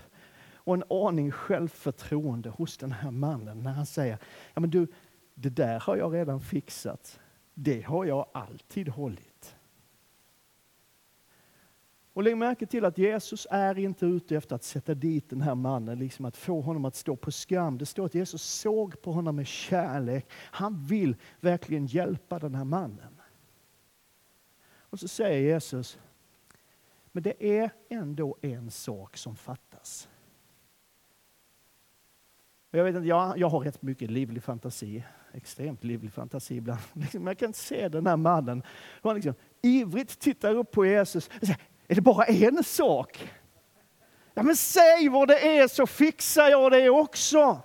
och 0.68 0.74
en 0.74 0.84
aning 0.90 1.32
självförtroende 1.32 2.50
hos 2.50 2.78
den 2.78 2.92
här 2.92 3.12
mannen 3.12 3.64
när 3.64 3.72
han 3.72 3.86
säger, 3.86 4.18
ja 4.54 4.60
men 4.62 4.70
du, 4.70 4.88
det 5.34 5.50
där 5.50 5.80
har 5.80 5.98
jag 5.98 6.14
redan 6.14 6.42
fixat. 6.42 7.20
Det 7.54 7.82
har 7.82 8.06
jag 8.06 8.30
alltid 8.34 8.90
hållit. 8.90 9.56
Och 12.14 12.24
lägg 12.24 12.38
märke 12.38 12.66
till 12.66 12.86
att 12.86 12.98
Jesus 12.98 13.48
är 13.50 13.80
inte 13.80 14.06
ute 14.06 14.36
efter 14.36 14.56
att 14.56 14.64
sätta 14.64 14.94
dit 14.94 15.30
den 15.30 15.42
här 15.42 15.56
mannen, 15.56 16.00
liksom 16.00 16.26
att 16.26 16.38
få 16.38 16.62
honom 16.62 16.86
att 16.86 16.96
stå 16.96 17.16
på 17.16 17.32
skam. 17.32 17.78
Det 17.78 17.86
står 17.86 18.06
att 18.06 18.16
Jesus 18.16 18.44
såg 18.44 19.02
på 19.02 19.12
honom 19.12 19.36
med 19.36 19.48
kärlek. 19.48 20.30
Han 20.34 20.86
vill 20.86 21.16
verkligen 21.40 21.86
hjälpa 21.86 22.40
den 22.40 22.56
här 22.56 22.64
mannen. 22.64 23.22
Och 24.80 25.00
så 25.00 25.08
säger 25.08 25.54
Jesus, 25.54 26.00
men 27.12 27.24
det 27.24 27.60
är 27.60 27.70
ändå 27.90 28.38
en 28.42 28.72
sak 28.72 29.18
som 29.18 29.36
fattas. 29.36 30.10
Jag, 32.78 32.84
vet 32.84 32.96
inte, 32.96 33.08
jag, 33.08 33.38
jag 33.38 33.50
har 33.50 33.60
rätt 33.60 33.82
mycket 33.82 34.12
livlig 34.12 34.44
fantasi, 34.44 35.04
extremt 35.34 35.84
livlig 35.84 36.14
fantasi 36.14 36.56
ibland. 36.56 36.80
Liksom, 36.94 37.28
jag 37.28 37.38
kan 37.38 37.54
se 37.54 37.90
den 37.90 38.08
här 38.08 38.18
mannen, 38.18 38.64
han 39.04 39.16
liksom 39.16 39.34
ivrigt 39.62 40.20
tittar 40.20 40.56
upp 40.56 40.72
på 40.72 40.86
Jesus 40.86 41.30
säger, 41.40 41.58
är 41.88 41.96
det 41.96 42.02
bara 42.02 42.26
en 42.26 42.64
sak? 42.64 43.30
Ja 44.34 44.44
men 44.44 44.56
säg 44.56 45.10
vad 45.10 45.28
det 45.28 45.58
är 45.60 45.68
så 45.68 45.88
fixar 45.88 46.50
jag 46.50 46.72
det 46.72 46.90
också. 46.90 47.62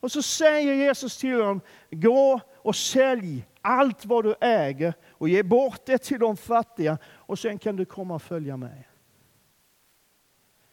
Och 0.00 0.12
så 0.12 0.22
säger 0.22 0.74
Jesus 0.74 1.18
till 1.18 1.34
honom, 1.34 1.60
gå 1.90 2.40
och 2.56 2.76
sälj 2.76 3.46
allt 3.60 4.04
vad 4.04 4.24
du 4.24 4.34
äger 4.40 4.94
och 5.08 5.28
ge 5.28 5.42
bort 5.42 5.86
det 5.86 5.98
till 5.98 6.18
de 6.18 6.36
fattiga 6.36 6.98
och 7.04 7.38
sen 7.38 7.58
kan 7.58 7.76
du 7.76 7.84
komma 7.84 8.14
och 8.14 8.22
följa 8.22 8.56
mig. 8.56 8.88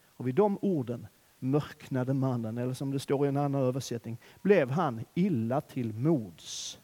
Och 0.07 0.27
vid 0.27 0.35
de 0.35 0.57
orden 0.61 1.07
mörknade 1.51 2.13
mannen, 2.13 2.57
eller 2.57 2.73
som 2.73 2.91
det 2.91 2.99
står 2.99 3.25
i 3.25 3.29
en 3.29 3.37
annan 3.37 3.61
översättning, 3.61 4.17
blev 4.41 4.69
han 4.69 5.05
illa 5.13 5.61
till 5.61 5.93
mods 5.93 6.79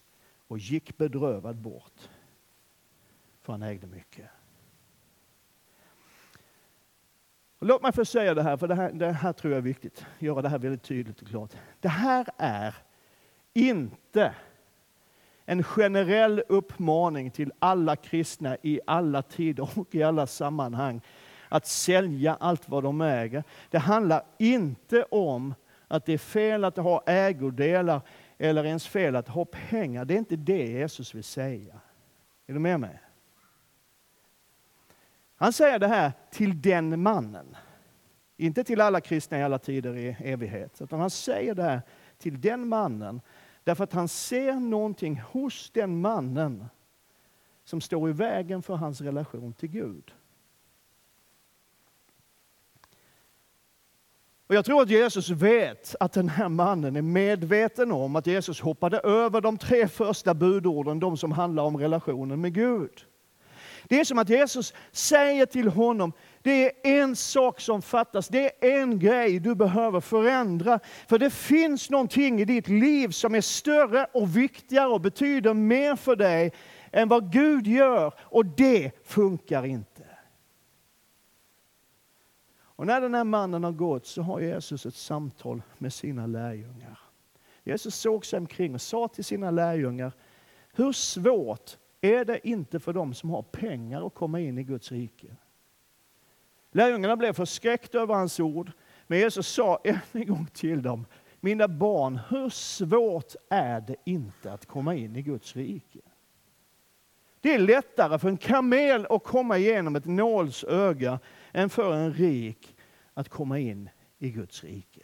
och 0.47 0.57
gick 0.57 0.97
bedrövad 0.97 1.55
bort. 1.55 2.09
För 3.41 3.53
han 3.53 3.61
ägde 3.61 3.87
mycket. 3.87 4.29
Och 7.59 7.67
låt 7.67 7.81
mig 7.81 7.91
få 7.91 8.05
säga 8.05 8.33
det 8.33 8.43
här, 8.43 8.57
för 8.57 8.67
det 8.67 8.75
här, 8.75 8.91
det 8.91 9.11
här 9.11 9.33
tror 9.33 9.53
jag 9.53 9.57
är 9.57 9.61
viktigt. 9.61 10.05
Göra 10.19 10.41
det 10.41 10.49
här 10.49 10.59
väldigt 10.59 10.83
tydligt 10.83 11.21
och 11.21 11.27
klart. 11.27 11.53
Det 11.79 11.89
här 11.89 12.27
är 12.37 12.75
inte 13.53 14.35
en 15.45 15.63
generell 15.63 16.43
uppmaning 16.47 17.31
till 17.31 17.51
alla 17.59 17.95
kristna 17.95 18.57
i 18.61 18.79
alla 18.87 19.21
tider 19.21 19.79
och 19.79 19.95
i 19.95 20.03
alla 20.03 20.27
sammanhang 20.27 21.01
att 21.51 21.65
sälja 21.65 22.37
allt 22.39 22.69
vad 22.69 22.83
de 22.83 23.01
äger. 23.01 23.43
Det 23.69 23.77
handlar 23.77 24.23
inte 24.37 25.03
om 25.03 25.53
att 25.87 26.05
det 26.05 26.13
är 26.13 26.17
fel 26.17 26.63
att 26.63 26.77
ha 26.77 27.03
ägodelar 27.05 28.01
eller 28.37 28.65
ens 28.65 28.87
fel 28.87 29.15
att 29.15 29.27
ha 29.27 29.45
pengar. 29.45 30.05
Det 30.05 30.13
är 30.13 30.17
inte 30.17 30.35
det 30.35 30.65
Jesus 30.65 31.15
vill 31.15 31.23
säga. 31.23 31.79
Är 32.47 32.53
du 32.53 32.59
med 32.59 32.79
mig? 32.79 33.01
Han 35.35 35.53
säger 35.53 35.79
det 35.79 35.87
här 35.87 36.11
till 36.31 36.61
den 36.61 37.01
mannen. 37.01 37.55
Inte 38.37 38.63
till 38.63 38.81
alla 38.81 39.01
kristna 39.01 39.39
i 39.39 39.43
alla 39.43 39.59
tider 39.59 39.97
i 39.97 40.17
evighet. 40.19 40.81
Utan 40.81 40.99
han 40.99 41.09
säger 41.09 41.55
det 41.55 41.63
här 41.63 41.81
till 42.17 42.41
den 42.41 42.67
mannen 42.67 43.21
därför 43.63 43.83
att 43.83 43.93
han 43.93 44.07
ser 44.07 44.53
någonting 44.53 45.21
hos 45.31 45.71
den 45.71 46.01
mannen 46.01 46.65
som 47.63 47.81
står 47.81 48.09
i 48.09 48.13
vägen 48.13 48.61
för 48.61 48.75
hans 48.75 49.01
relation 49.01 49.53
till 49.53 49.69
Gud. 49.69 50.13
Och 54.51 54.57
jag 54.57 54.65
tror 54.65 54.81
att 54.81 54.89
Jesus 54.89 55.29
vet 55.29 55.95
att 55.99 56.13
den 56.13 56.29
här 56.29 56.49
mannen 56.49 56.95
är 56.95 57.01
medveten 57.01 57.91
om 57.91 58.15
att 58.15 58.27
Jesus 58.27 58.61
hoppade 58.61 58.99
över 58.99 59.41
de 59.41 59.57
tre 59.57 59.87
första 59.87 60.33
budorden, 60.33 60.99
de 60.99 61.17
som 61.17 61.31
handlar 61.31 61.63
om 61.63 61.77
relationen 61.77 62.41
med 62.41 62.53
Gud. 62.53 63.05
Det 63.83 63.99
är 63.99 64.03
som 64.03 64.19
att 64.19 64.29
Jesus 64.29 64.73
säger 64.91 65.45
till 65.45 65.67
honom, 65.67 66.13
det 66.41 66.65
är 66.65 67.01
en 67.01 67.15
sak 67.15 67.59
som 67.59 67.81
fattas, 67.81 68.27
det 68.27 68.65
är 68.65 68.81
en 68.81 68.99
grej 68.99 69.39
du 69.39 69.55
behöver 69.55 69.99
förändra. 69.99 70.79
För 71.09 71.19
det 71.19 71.29
finns 71.29 71.89
någonting 71.89 72.41
i 72.41 72.45
ditt 72.45 72.67
liv 72.67 73.09
som 73.09 73.35
är 73.35 73.41
större 73.41 74.05
och 74.13 74.37
viktigare 74.37 74.87
och 74.87 75.01
betyder 75.01 75.53
mer 75.53 75.95
för 75.95 76.15
dig 76.15 76.51
än 76.91 77.09
vad 77.09 77.31
Gud 77.31 77.67
gör 77.67 78.13
och 78.19 78.45
det 78.45 78.91
funkar 79.05 79.65
inte. 79.65 80.10
Och 82.81 82.87
när 82.87 83.01
den 83.01 83.13
här 83.13 83.23
mannen 83.23 83.63
har 83.63 83.71
gått 83.71 84.05
så 84.05 84.21
har 84.21 84.39
Jesus 84.39 84.85
ett 84.85 84.95
samtal 84.95 85.61
med 85.77 85.93
sina 85.93 86.27
lärjungar. 86.27 86.99
Jesus 87.63 87.95
såg 87.95 88.25
sig 88.25 88.39
omkring 88.39 88.73
och 88.73 88.81
sa 88.81 89.07
till 89.07 89.23
sina 89.23 89.51
lärjungar, 89.51 90.11
hur 90.73 90.91
svårt 90.91 91.77
är 92.01 92.25
det 92.25 92.47
inte 92.47 92.79
för 92.79 92.93
dem 92.93 93.13
som 93.13 93.29
har 93.29 93.41
pengar 93.41 94.07
att 94.07 94.13
komma 94.13 94.39
in 94.39 94.57
i 94.57 94.63
Guds 94.63 94.91
rike? 94.91 95.35
Lärjungarna 96.71 97.15
blev 97.15 97.33
förskräckta 97.33 97.99
över 97.99 98.13
hans 98.13 98.39
ord, 98.39 98.71
men 99.07 99.19
Jesus 99.19 99.47
sa 99.47 99.79
än 99.83 99.99
en 100.11 100.27
gång 100.27 100.47
till 100.53 100.81
dem, 100.81 101.05
mina 101.39 101.67
barn, 101.67 102.19
hur 102.29 102.49
svårt 102.49 103.35
är 103.49 103.81
det 103.81 103.95
inte 104.05 104.53
att 104.53 104.65
komma 104.65 104.95
in 104.95 105.15
i 105.15 105.21
Guds 105.21 105.55
rike? 105.55 105.99
Det 107.41 107.53
är 107.53 107.59
lättare 107.59 108.19
för 108.19 108.29
en 108.29 108.37
kamel 108.37 109.07
att 109.09 109.23
komma 109.23 109.57
igenom 109.57 109.95
ett 109.95 110.05
nålsöga 110.05 111.19
än 111.51 111.69
för 111.69 111.93
en 111.93 112.13
rik 112.13 112.75
att 113.13 113.29
komma 113.29 113.59
in 113.59 113.89
i 114.19 114.29
Guds 114.29 114.63
rike. 114.63 115.01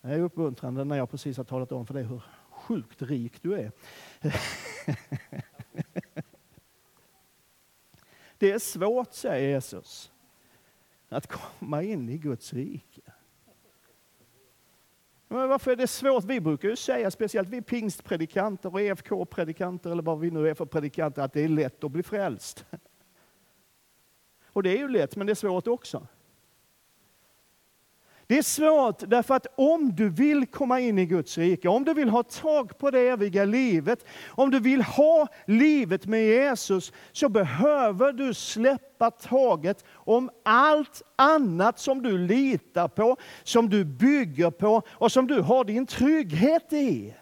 Det 0.00 0.08
är 0.08 0.20
uppmuntrande 0.20 0.84
när 0.84 0.96
jag 0.96 1.10
precis 1.10 1.36
har 1.36 1.44
talat 1.44 1.72
om 1.72 1.86
för 1.86 1.94
dig 1.94 2.02
hur 2.02 2.22
sjukt 2.50 3.02
rik 3.02 3.42
du 3.42 3.54
är. 3.54 3.72
Det 8.38 8.50
är 8.50 8.58
svårt, 8.58 9.12
säger 9.12 9.48
Jesus, 9.48 10.12
att 11.08 11.26
komma 11.26 11.82
in 11.82 12.08
i 12.08 12.18
Guds 12.18 12.52
rike. 12.52 13.02
Men 15.28 15.48
varför 15.48 15.70
är 15.70 15.76
det 15.76 15.86
svårt? 15.86 16.24
Vi 16.24 16.40
brukar 16.40 16.68
ju 16.68 16.76
säga, 16.76 17.10
speciellt 17.10 17.48
vi 17.48 17.62
pingstpredikanter 17.62 18.72
och 18.72 18.80
EFK-predikanter 18.80 19.90
eller 19.90 20.02
vad 20.02 20.20
vi 20.20 20.30
nu 20.30 20.48
är 20.48 20.54
för 20.54 20.64
predikanter, 20.64 21.22
att 21.22 21.32
det 21.32 21.40
är 21.40 21.48
lätt 21.48 21.84
att 21.84 21.90
bli 21.90 22.02
frälst. 22.02 22.64
Och 24.52 24.62
det 24.62 24.70
är 24.70 24.78
ju 24.78 24.88
lätt, 24.88 25.16
men 25.16 25.26
det 25.26 25.32
är 25.32 25.34
svårt 25.34 25.66
också. 25.66 26.06
Det 28.30 28.38
är 28.38 28.42
svårt 28.42 29.02
därför 29.06 29.34
att 29.34 29.46
om 29.56 29.96
du 29.96 30.08
vill 30.08 30.46
komma 30.46 30.80
in 30.80 30.98
i 30.98 31.06
Guds 31.06 31.38
rike, 31.38 31.68
om 31.68 31.84
du 31.84 31.94
vill 31.94 32.08
ha 32.08 32.22
tag 32.22 32.78
på 32.78 32.90
det 32.90 33.08
eviga 33.08 33.44
livet, 33.44 34.06
om 34.28 34.50
du 34.50 34.60
vill 34.60 34.82
ha 34.82 35.28
livet 35.46 36.06
med 36.06 36.24
Jesus, 36.24 36.92
så 37.12 37.28
behöver 37.28 38.12
du 38.12 38.34
släppa 38.34 39.10
taget 39.10 39.84
om 39.92 40.30
allt 40.42 41.02
annat 41.16 41.78
som 41.78 42.02
du 42.02 42.18
litar 42.18 42.88
på, 42.88 43.16
som 43.42 43.68
du 43.68 43.84
bygger 43.84 44.50
på 44.50 44.82
och 44.88 45.12
som 45.12 45.26
du 45.26 45.40
har 45.40 45.64
din 45.64 45.86
trygghet 45.86 46.72
i. 46.72 47.14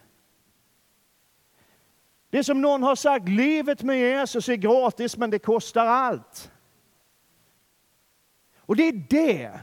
Det 2.31 2.39
är 2.39 2.43
som 2.43 2.61
någon 2.61 2.83
har 2.83 2.97
sagt, 2.97 3.29
livet 3.29 3.83
med 3.83 3.99
Jesus 3.99 4.49
är 4.49 4.57
gratis 4.57 5.17
men 5.17 5.31
det 5.31 5.39
kostar 5.39 5.87
allt. 5.87 6.51
Och 8.69 8.77
det 8.77 8.89
är 8.89 9.05
det 9.09 9.61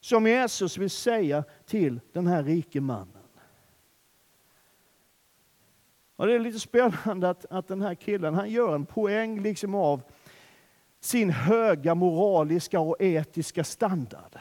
som 0.00 0.26
Jesus 0.26 0.78
vill 0.78 0.90
säga 0.90 1.44
till 1.66 2.00
den 2.12 2.26
här 2.26 2.42
rike 2.42 2.80
mannen. 2.80 3.22
Och 6.16 6.26
det 6.26 6.34
är 6.34 6.38
lite 6.38 6.60
spännande 6.60 7.30
att, 7.30 7.46
att 7.50 7.68
den 7.68 7.82
här 7.82 7.94
killen 7.94 8.34
han 8.34 8.50
gör 8.50 8.74
en 8.74 8.86
poäng 8.86 9.42
liksom 9.42 9.74
av 9.74 10.02
sin 11.00 11.30
höga 11.30 11.94
moraliska 11.94 12.80
och 12.80 12.96
etiska 13.00 13.64
standard. 13.64 14.38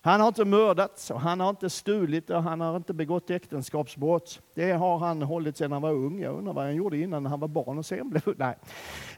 Han 0.00 0.20
har 0.20 0.28
inte 0.28 0.44
mördat, 0.44 1.10
och 1.12 1.20
han 1.20 1.40
har 1.40 1.50
inte 1.50 1.70
stulit 1.70 2.30
och 2.30 2.42
han 2.42 2.60
har 2.60 2.76
inte 2.76 2.94
begått 2.94 3.30
äktenskapsbrott. 3.30 4.42
Det 4.54 4.72
har 4.72 4.98
han 4.98 5.22
hållit 5.22 5.56
sedan 5.56 5.72
han 5.72 5.82
var 5.82 5.92
ung. 5.92 6.20
Jag 6.20 6.38
undrar 6.38 6.52
vad 6.52 6.64
han 6.64 6.74
gjorde 6.74 6.98
innan 6.98 7.26
han 7.26 7.40
var 7.40 7.48
barn 7.48 7.78
och 7.78 7.86
sen 7.86 8.10
blev... 8.10 8.22
Nej. 8.36 8.56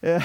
Eh, 0.01 0.23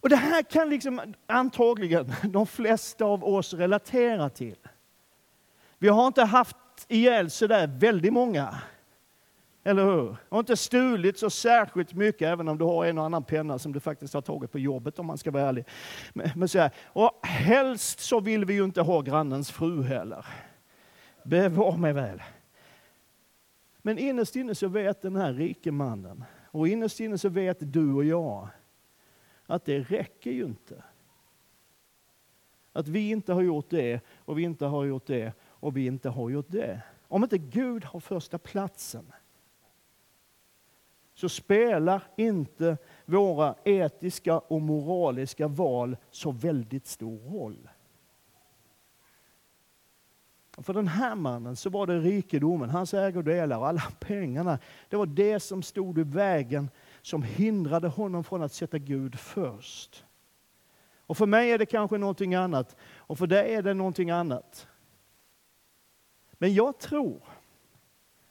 och 0.00 0.08
det 0.08 0.16
här 0.16 0.42
kan 0.42 0.70
liksom 0.70 1.14
antagligen 1.26 2.12
de 2.24 2.46
flesta 2.46 3.04
av 3.04 3.24
oss 3.24 3.54
relatera 3.54 4.30
till. 4.30 4.56
Vi 5.78 5.88
har 5.88 6.06
inte 6.06 6.24
haft 6.24 6.56
ihjäl 6.88 7.30
så 7.30 7.46
där 7.46 7.66
väldigt 7.66 8.12
många. 8.12 8.58
Eller 9.64 9.84
hur? 9.84 10.16
Och 10.28 10.38
inte 10.38 10.56
stulit 10.56 11.18
så 11.18 11.30
särskilt 11.30 11.94
mycket, 11.94 12.28
även 12.28 12.48
om 12.48 12.58
du 12.58 12.64
har 12.64 12.84
en 12.84 12.98
och 12.98 13.04
annan 13.04 13.24
penna 13.24 13.58
som 13.58 13.72
du 13.72 13.80
faktiskt 13.80 14.14
har 14.14 14.20
tagit 14.20 14.52
på 14.52 14.58
jobbet 14.58 14.98
om 14.98 15.06
man 15.06 15.18
ska 15.18 15.30
vara 15.30 15.42
ärlig. 15.42 15.64
Men, 16.12 16.48
så 16.48 16.58
här, 16.58 16.70
och 16.84 17.26
helst 17.26 18.00
så 18.00 18.20
vill 18.20 18.44
vi 18.44 18.54
ju 18.54 18.64
inte 18.64 18.80
ha 18.80 19.00
grannens 19.00 19.50
fru 19.50 19.82
heller. 19.82 20.26
Bevar 21.24 21.76
mig 21.76 21.92
väl. 21.92 22.22
Men 23.82 23.98
innerst 23.98 24.36
inne 24.36 24.54
så 24.54 24.68
vet 24.68 25.02
den 25.02 25.16
här 25.16 25.32
rike 25.32 25.72
mannen 25.72 26.24
Och 26.50 26.68
innerst 26.68 27.00
inne 27.00 27.18
så 27.18 27.28
vet 27.28 27.56
du 27.60 27.92
och 27.92 28.04
jag 28.04 28.48
att 29.48 29.64
det 29.64 29.80
räcker 29.80 30.30
ju 30.30 30.44
inte. 30.44 30.82
Att 32.72 32.88
vi 32.88 33.10
inte 33.10 33.32
har 33.32 33.42
gjort 33.42 33.70
det 33.70 34.00
och 34.18 34.38
vi 34.38 34.42
inte 34.42 34.66
har 34.66 34.84
gjort 34.84 35.06
det 35.06 35.32
och 35.40 35.76
vi 35.76 35.86
inte 35.86 36.08
har 36.08 36.30
gjort 36.30 36.48
det. 36.48 36.82
Om 37.08 37.22
inte 37.22 37.38
Gud 37.38 37.84
har 37.84 38.00
första 38.00 38.38
platsen 38.38 39.12
så 41.14 41.28
spelar 41.28 42.02
inte 42.16 42.76
våra 43.04 43.54
etiska 43.64 44.38
och 44.38 44.62
moraliska 44.62 45.48
val 45.48 45.96
så 46.10 46.30
väldigt 46.30 46.86
stor 46.86 47.18
roll. 47.18 47.68
För 50.58 50.74
den 50.74 50.88
här 50.88 51.14
mannen 51.14 51.56
så 51.56 51.70
var 51.70 51.86
det 51.86 51.98
rikedomen, 51.98 52.70
hans 52.70 52.94
ägodelar 52.94 53.58
och 53.58 53.68
alla 53.68 53.82
pengarna. 54.00 54.58
Det 54.88 54.96
var 54.96 55.06
det 55.06 55.40
som 55.40 55.62
stod 55.62 55.98
i 55.98 56.02
vägen 56.02 56.70
som 57.08 57.22
hindrade 57.22 57.88
honom 57.88 58.24
från 58.24 58.42
att 58.42 58.52
sätta 58.52 58.78
Gud 58.78 59.18
först. 59.18 60.04
Och 61.06 61.16
för 61.16 61.26
mig 61.26 61.50
är 61.50 61.58
det 61.58 61.66
kanske 61.66 61.98
någonting 61.98 62.34
annat 62.34 62.76
och 62.96 63.18
för 63.18 63.26
dig 63.26 63.54
är 63.54 63.62
det 63.62 63.74
någonting 63.74 64.10
annat. 64.10 64.68
Men 66.32 66.54
jag 66.54 66.78
tror, 66.78 67.22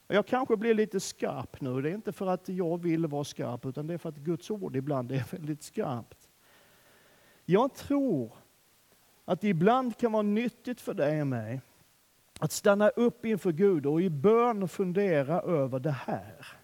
och 0.06 0.14
jag 0.14 0.26
kanske 0.26 0.56
blir 0.56 0.74
lite 0.74 1.00
skarp 1.00 1.60
nu, 1.60 1.82
det 1.82 1.90
är 1.90 1.94
inte 1.94 2.12
för 2.12 2.26
att 2.26 2.48
jag 2.48 2.82
vill 2.82 3.06
vara 3.06 3.24
skarp 3.24 3.66
utan 3.66 3.86
det 3.86 3.94
är 3.94 3.98
för 3.98 4.08
att 4.08 4.16
Guds 4.16 4.50
ord 4.50 4.76
ibland 4.76 5.12
är 5.12 5.24
väldigt 5.30 5.62
skarpt. 5.62 6.28
Jag 7.44 7.74
tror 7.74 8.32
att 9.24 9.40
det 9.40 9.48
ibland 9.48 9.96
kan 9.96 10.12
vara 10.12 10.22
nyttigt 10.22 10.80
för 10.80 10.94
dig 10.94 11.20
och 11.20 11.26
mig 11.26 11.60
att 12.40 12.52
stanna 12.52 12.88
upp 12.88 13.24
inför 13.24 13.52
Gud 13.52 13.86
och 13.86 14.02
i 14.02 14.10
bön 14.10 14.68
fundera 14.68 15.40
över 15.40 15.80
det 15.80 15.90
här. 15.90 16.58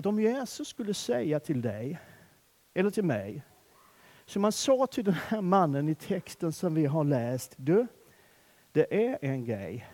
Att 0.00 0.06
om 0.06 0.20
Jesus 0.20 0.68
skulle 0.68 0.94
säga 0.94 1.40
till 1.40 1.62
dig, 1.62 1.98
eller 2.74 2.90
till 2.90 3.04
mig, 3.04 3.42
som 4.24 4.44
han 4.44 4.52
sa 4.52 4.86
till 4.86 5.04
den 5.04 5.14
här 5.14 5.40
mannen 5.40 5.88
i 5.88 5.94
texten 5.94 6.52
som 6.52 6.74
vi 6.74 6.86
har 6.86 7.04
läst. 7.04 7.54
Du, 7.56 7.86
det 8.72 9.08
är 9.08 9.18
en 9.22 9.44
grej. 9.44 9.90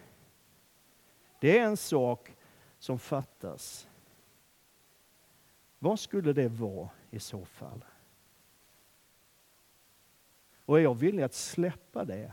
Det 1.40 1.58
är 1.58 1.64
en 1.64 1.76
sak 1.76 2.36
som 2.78 2.98
fattas. 2.98 3.88
Vad 5.78 6.00
skulle 6.00 6.32
det 6.32 6.48
vara 6.48 6.88
i 7.10 7.20
så 7.20 7.44
fall? 7.44 7.84
Och 10.64 10.78
är 10.78 10.82
jag 10.82 10.94
villig 10.94 11.22
att 11.22 11.34
släppa 11.34 12.04
det 12.04 12.32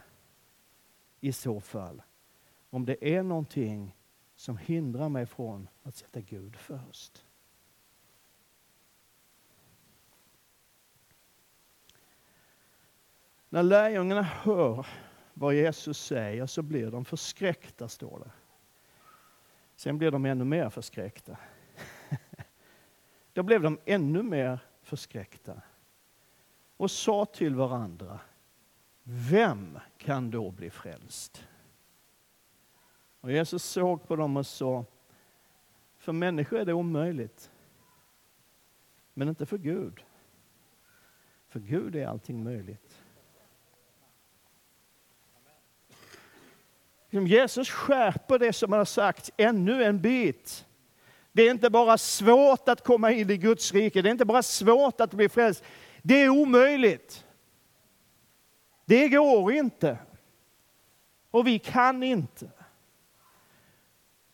i 1.20 1.32
så 1.34 1.60
fall? 1.60 2.02
Om 2.70 2.86
det 2.86 3.16
är 3.16 3.24
någonting 3.24 3.96
som 4.36 4.58
hindrar 4.58 5.10
mig 5.10 5.26
från 5.26 5.68
att 5.84 5.96
sätta 5.96 6.22
Gud 6.22 6.56
först. 6.56 7.26
När 13.54 13.64
lärjungarna 13.64 14.22
hör 14.22 14.88
vad 15.34 15.56
Jesus 15.56 16.06
säger 16.06 16.46
så 16.46 16.62
blir 16.62 16.92
de 16.92 17.06
förskräckta, 17.06 17.88
står 17.88 18.20
det. 18.20 18.32
Sen 19.76 19.98
blir 19.98 20.12
de 20.12 20.26
ännu 20.26 20.44
mer 20.44 20.70
förskräckta. 20.70 21.38
Då 23.34 23.44
blev 23.44 23.62
de 23.62 23.80
ännu 23.86 24.24
mer 24.24 24.60
förskräckta 24.82 25.62
och 26.78 26.92
sa 26.92 27.26
till 27.26 27.56
varandra, 27.56 28.20
vem 29.04 29.80
kan 29.98 30.32
då 30.32 30.52
bli 30.52 30.70
frälst? 30.70 31.48
Och 33.22 33.32
Jesus 33.32 33.64
såg 33.64 34.08
på 34.08 34.16
dem 34.16 34.38
och 34.38 34.48
sa, 34.48 34.86
för 35.98 36.12
människor 36.12 36.60
är 36.60 36.66
det 36.66 36.74
omöjligt, 36.74 37.52
men 39.14 39.30
inte 39.30 39.46
för 39.46 39.58
Gud. 39.58 40.04
För 41.48 41.60
Gud 41.60 41.96
är 41.96 42.08
allting 42.08 42.44
möjligt. 42.44 43.03
Liksom, 47.14 47.28
Jesus 47.28 47.70
skärper 47.70 48.40
det 48.40 48.54
som 48.54 48.72
han 48.72 48.80
har 48.80 48.86
sagt 48.86 49.30
ännu 49.38 49.84
en 49.84 50.02
bit. 50.02 50.66
Det 51.32 51.42
är 51.44 51.52
inte 51.52 51.70
bara 51.70 51.98
svårt 51.98 52.70
att 52.70 52.84
komma 52.84 53.12
in 53.12 53.30
i 53.30 53.38
Guds 53.38 53.74
rike, 53.74 54.02
det 54.02 54.10
är 54.10 54.12
inte 54.12 54.26
bara 54.26 54.44
svårt 54.44 55.02
att 55.02 55.14
bli 55.14 55.30
frälst. 55.30 55.64
Det 56.02 56.24
är 56.24 56.30
omöjligt. 56.30 57.26
Det 58.86 59.10
går 59.10 59.54
inte. 59.54 59.98
Och 61.32 61.48
vi 61.48 61.60
kan 61.60 62.04
inte. 62.04 62.50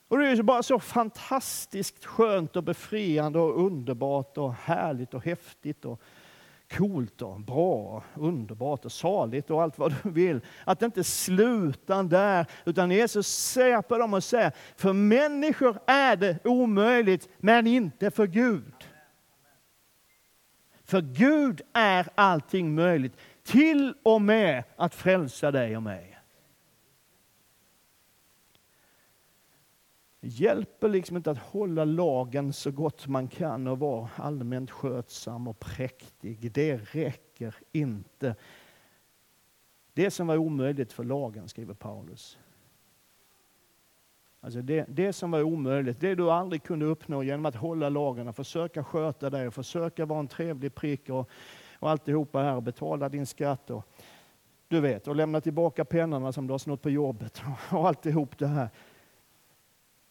Och 0.08 0.18
det 0.18 0.28
är 0.28 0.44
bara 0.44 0.64
så 0.64 0.80
fantastiskt 0.80 2.06
skönt 2.06 2.56
och 2.56 2.64
befriande 2.64 3.40
och 3.40 3.66
underbart 3.66 4.38
och 4.38 4.54
härligt 4.54 5.14
och 5.14 5.26
häftigt 5.26 5.86
och 5.86 6.02
coolt 6.72 7.22
och 7.22 7.40
bra, 7.40 8.04
underbart 8.16 8.86
och 8.86 8.92
saligt 8.92 9.50
och 9.50 9.62
allt 9.64 9.78
vad 9.78 9.96
du 10.04 10.10
vill. 10.10 10.42
Att 10.64 10.80
det 10.80 10.86
inte 10.86 11.04
slutar 11.04 12.04
där, 12.04 12.46
utan 12.66 12.92
Jesus 12.92 13.28
ser 13.28 13.82
på 13.82 13.98
dem 13.98 14.14
och 14.14 14.24
säger, 14.24 14.52
för 14.76 14.94
människor 14.94 15.80
är 15.88 16.16
det 16.16 16.46
omöjligt, 16.46 17.30
men 17.38 17.68
inte 17.68 18.12
för 18.12 18.28
Gud. 18.28 18.74
För 20.84 21.02
Gud 21.02 21.62
är 21.74 22.08
allting 22.16 22.76
möjligt, 22.76 23.18
till 23.44 23.94
och 24.04 24.22
med 24.22 24.64
att 24.76 24.96
frälsa 24.96 25.52
dig 25.52 25.78
och 25.78 25.84
mig. 25.84 26.19
Hjälper 30.22 30.90
liksom 30.90 31.18
inte 31.18 31.32
att 31.32 31.38
hålla 31.38 31.86
lagen 31.86 32.54
så 32.54 32.72
gott 32.72 33.08
man 33.08 33.28
kan 33.28 33.68
och 33.68 33.80
vara 33.80 34.10
allmänt 34.16 34.72
skötsam 34.72 35.48
och 35.48 35.60
präktig. 35.60 36.52
Det 36.52 36.78
räcker 36.78 37.56
inte. 37.72 38.36
Det 39.94 40.12
som 40.12 40.28
var 40.28 40.38
omöjligt 40.38 40.94
för 40.94 41.04
lagen, 41.04 41.48
skriver 41.48 41.74
Paulus. 41.74 42.38
Alltså 44.42 44.62
det, 44.62 44.86
det 44.90 45.14
som 45.14 45.32
var 45.32 45.44
omöjligt, 45.44 46.00
det 46.00 46.16
du 46.16 46.32
aldrig 46.32 46.64
kunde 46.64 46.86
uppnå 46.86 47.24
genom 47.24 47.46
att 47.46 47.56
hålla 47.56 47.90
lagen 47.90 48.28
och 48.28 48.36
försöka 48.36 48.84
sköta 48.84 49.30
dig 49.30 49.48
och 49.48 49.54
försöka 49.54 50.06
vara 50.06 50.20
en 50.20 50.28
trevlig 50.28 50.76
prick 50.76 51.10
och, 51.10 51.30
och 51.80 51.90
alltihopa 51.90 52.40
här 52.40 52.56
och 52.56 52.64
betala 52.64 53.10
din 53.10 53.26
skatt 53.26 53.70
och 53.70 53.86
du 54.68 54.80
vet, 54.80 55.08
och 55.08 55.16
lämna 55.16 55.42
tillbaka 55.42 55.86
pennorna 55.86 56.32
som 56.32 56.48
du 56.48 56.54
har 56.54 56.58
snott 56.58 56.82
på 56.82 56.90
jobbet 56.90 57.42
och 57.72 57.88
alltihop 57.88 58.38
det 58.38 58.48
här. 58.48 58.70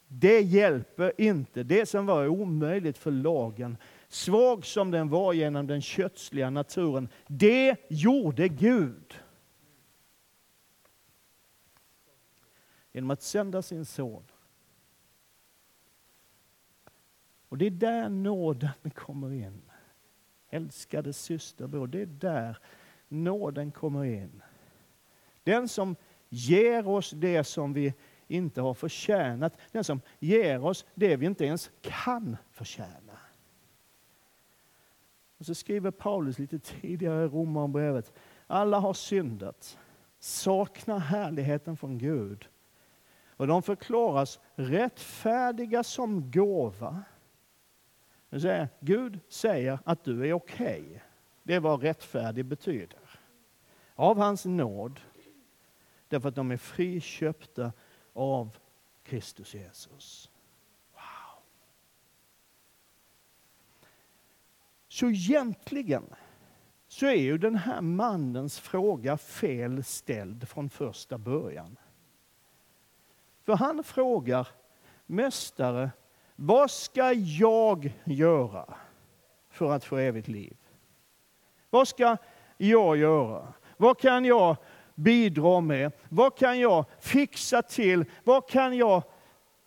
Det 0.09 0.41
hjälper 0.41 1.13
inte. 1.21 1.63
Det 1.63 1.87
som 1.87 2.07
var 2.07 2.29
omöjligt 2.29 2.99
för 2.99 3.11
lagen, 3.11 3.77
svag 4.09 4.67
som 4.67 4.91
den 4.91 5.09
var 5.09 5.33
genom 5.33 5.67
den 5.67 5.83
kötsliga 5.83 6.51
naturen, 6.51 7.09
det 7.27 7.77
gjorde 7.89 8.49
Gud. 8.49 9.15
Genom 12.93 13.11
att 13.11 13.23
sända 13.23 13.63
sin 13.63 13.85
son. 13.85 14.25
Och 17.49 17.59
det 17.59 17.67
är 17.67 17.71
där 17.71 18.09
nåden 18.09 18.91
kommer 18.95 19.33
in. 19.33 19.63
Älskade 20.51 21.13
systerbror, 21.13 21.87
det 21.87 22.01
är 22.01 22.07
där 22.07 22.59
nåden 23.09 23.71
kommer 23.71 24.05
in. 24.05 24.43
Den 25.43 25.69
som 25.69 25.97
ger 26.29 26.89
oss 26.89 27.11
det 27.11 27.45
som 27.45 27.73
vi 27.73 27.95
inte 28.29 28.61
har 28.61 28.75
förtjänat. 28.75 29.57
Den 29.73 29.85
som 29.85 30.01
ger 30.19 30.65
oss 30.65 30.87
det 30.95 31.17
vi 31.17 31.27
inte 31.27 31.45
ens 31.45 31.71
kan 31.81 32.37
förtjäna. 32.53 33.19
Och 35.39 35.47
så 35.47 35.55
skriver 35.55 35.91
Paulus 35.91 36.39
lite 36.39 36.59
tidigare 36.59 37.25
i 37.25 37.29
Romarbrevet. 37.29 38.13
Alla 38.47 38.79
har 38.79 38.95
syndat, 38.95 39.79
saknar 40.19 40.99
härligheten 40.99 41.77
från 41.77 41.99
Gud. 41.99 42.49
Och 43.37 43.47
de 43.47 43.63
förklaras 43.63 44.41
rättfärdiga 44.55 45.85
som 45.85 46.31
gåva. 46.31 47.03
Säger, 48.31 48.69
Gud 48.81 49.21
säger 49.29 49.79
att 49.85 50.05
du 50.05 50.29
är 50.29 50.33
okej. 50.33 50.83
Okay. 50.83 51.01
Det 51.43 51.55
är 51.55 51.61
vad 51.61 51.83
rättfärdig 51.83 52.45
betyder. 52.45 52.99
Av 53.95 54.19
hans 54.19 54.45
nåd. 54.45 55.01
Därför 56.09 56.29
att 56.29 56.35
de 56.35 56.51
är 56.51 56.57
friköpta 56.57 57.73
av 58.19 58.57
Kristus 59.03 59.55
Jesus. 59.55 60.31
Wow. 60.93 61.43
Så 64.89 65.11
egentligen 65.11 66.15
så 66.89 67.07
är 67.07 67.17
ju 67.17 67.39
den 67.39 67.57
här 67.57 67.81
mannens 67.81 68.59
fråga 68.59 69.17
fel 69.17 69.85
ställd 69.85 70.49
från 70.49 70.71
första 70.71 71.19
början. 71.19 71.77
För 73.43 73.57
han 73.57 73.85
frågar 73.85 74.49
Mästare, 75.07 75.91
vad 76.37 76.71
ska 76.71 77.13
jag 77.13 77.97
göra 78.05 78.75
för 79.49 79.73
att 79.73 79.85
få 79.85 79.97
evigt 79.97 80.29
liv? 80.29 80.57
Vad 81.71 81.89
ska 81.89 82.17
jag 82.57 82.97
göra? 82.97 83.53
Vad 83.77 83.99
kan 83.99 84.25
jag 84.25 84.57
bidra 84.99 85.61
med? 85.61 85.93
Vad 86.09 86.37
kan 86.37 86.61
jag 86.61 86.85
fixa 87.01 87.63
till? 87.63 88.05
Vad 88.25 88.49
kan 88.49 88.77
jag 88.77 89.03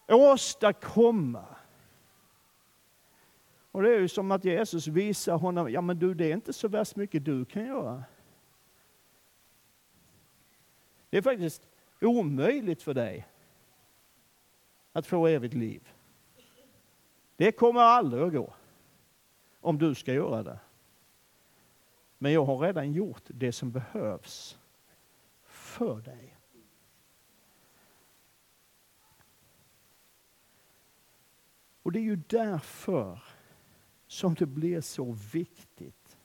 åstadkomma? 0.07 1.45
Och 3.71 3.81
det 3.83 3.95
är 3.95 3.99
ju 3.99 4.07
som 4.07 4.31
att 4.31 4.45
Jesus 4.45 4.87
visar 4.87 5.37
honom, 5.37 5.71
ja 5.71 5.81
men 5.81 5.99
du 5.99 6.13
det 6.13 6.25
är 6.25 6.33
inte 6.33 6.53
så 6.53 6.67
värst 6.67 6.95
mycket 6.95 7.25
du 7.25 7.45
kan 7.45 7.65
göra. 7.65 8.03
Det 11.09 11.17
är 11.17 11.21
faktiskt 11.21 11.67
omöjligt 12.01 12.81
för 12.81 12.93
dig 12.93 13.27
att 14.91 15.07
få 15.07 15.27
evigt 15.27 15.53
liv. 15.53 15.89
Det 17.35 17.51
kommer 17.51 17.81
aldrig 17.81 18.23
att 18.23 18.33
gå 18.33 18.53
om 19.61 19.77
du 19.77 19.95
ska 19.95 20.13
göra 20.13 20.43
det. 20.43 20.59
Men 22.17 22.31
jag 22.31 22.45
har 22.45 22.57
redan 22.57 22.93
gjort 22.93 23.23
det 23.27 23.51
som 23.51 23.71
behövs 23.71 24.57
för 25.71 26.01
dig. 26.01 26.37
Och 31.83 31.91
det 31.91 31.99
är 31.99 32.03
ju 32.03 32.15
därför 32.15 33.23
som 34.07 34.33
det 34.33 34.45
blir 34.45 34.81
så 34.81 35.11
viktigt 35.33 36.17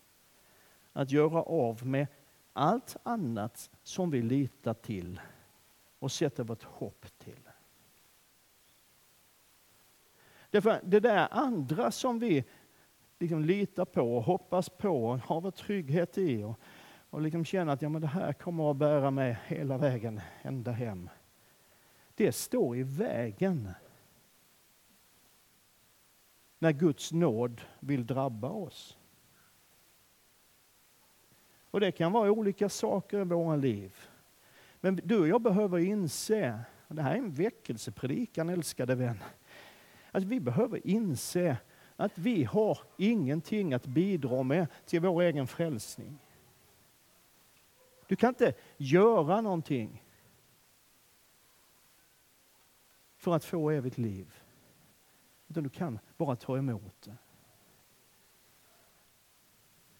att 0.92 1.10
göra 1.10 1.42
av 1.42 1.86
med 1.86 2.06
allt 2.52 2.96
annat 3.02 3.70
som 3.82 4.10
vi 4.10 4.22
litar 4.22 4.74
till 4.74 5.20
och 5.98 6.12
sätter 6.12 6.44
vårt 6.44 6.62
hopp 6.62 7.06
till. 7.18 7.48
Därför 10.50 10.80
det 10.84 11.00
där 11.00 11.28
andra 11.30 11.90
som 11.90 12.18
vi 12.18 12.44
liksom 13.18 13.44
litar 13.44 13.84
på 13.84 14.16
och 14.16 14.22
hoppas 14.22 14.68
på 14.68 15.06
och 15.06 15.18
har 15.18 15.40
vår 15.40 15.50
trygghet 15.50 16.18
i 16.18 16.42
och, 16.42 16.60
och 17.10 17.20
liksom 17.20 17.44
känner 17.44 17.72
att 17.72 17.82
ja, 17.82 17.88
men 17.88 18.00
det 18.00 18.06
här 18.06 18.32
kommer 18.32 18.70
att 18.70 18.76
bära 18.76 19.10
mig 19.10 19.38
hela 19.46 19.78
vägen 19.78 20.20
ända 20.42 20.72
hem. 20.72 21.08
Det 22.14 22.32
står 22.32 22.76
i 22.76 22.82
vägen 22.82 23.68
när 26.58 26.72
Guds 26.72 27.12
nåd 27.12 27.60
vill 27.80 28.06
drabba 28.06 28.48
oss. 28.48 28.98
Och 31.70 31.80
det 31.80 31.92
kan 31.92 32.12
vara 32.12 32.30
olika 32.30 32.68
saker 32.68 33.20
i 33.20 33.24
våra 33.24 33.56
liv. 33.56 33.94
Men 34.80 35.00
du 35.04 35.20
och 35.20 35.28
jag 35.28 35.42
behöver 35.42 35.78
inse, 35.78 36.60
och 36.88 36.94
det 36.94 37.02
här 37.02 37.14
är 37.14 37.18
en 37.18 37.32
väckelsepredikan 37.32 38.48
älskade 38.48 38.94
vän, 38.94 39.22
att 40.10 40.24
vi 40.24 40.40
behöver 40.40 40.86
inse 40.86 41.56
att 41.96 42.18
vi 42.18 42.44
har 42.44 42.78
ingenting 42.96 43.74
att 43.74 43.86
bidra 43.86 44.42
med 44.42 44.66
till 44.84 45.00
vår 45.00 45.22
egen 45.22 45.46
frälsning. 45.46 46.18
Du 48.06 48.16
kan 48.16 48.28
inte 48.28 48.54
göra 48.76 49.40
någonting 49.40 50.04
för 53.16 53.34
att 53.34 53.44
få 53.44 53.70
evigt 53.70 53.98
liv. 53.98 54.34
Utan 55.48 55.62
du 55.62 55.70
kan 55.70 55.98
bara 56.16 56.36
ta 56.36 56.58
emot 56.58 57.02
det. 57.02 57.16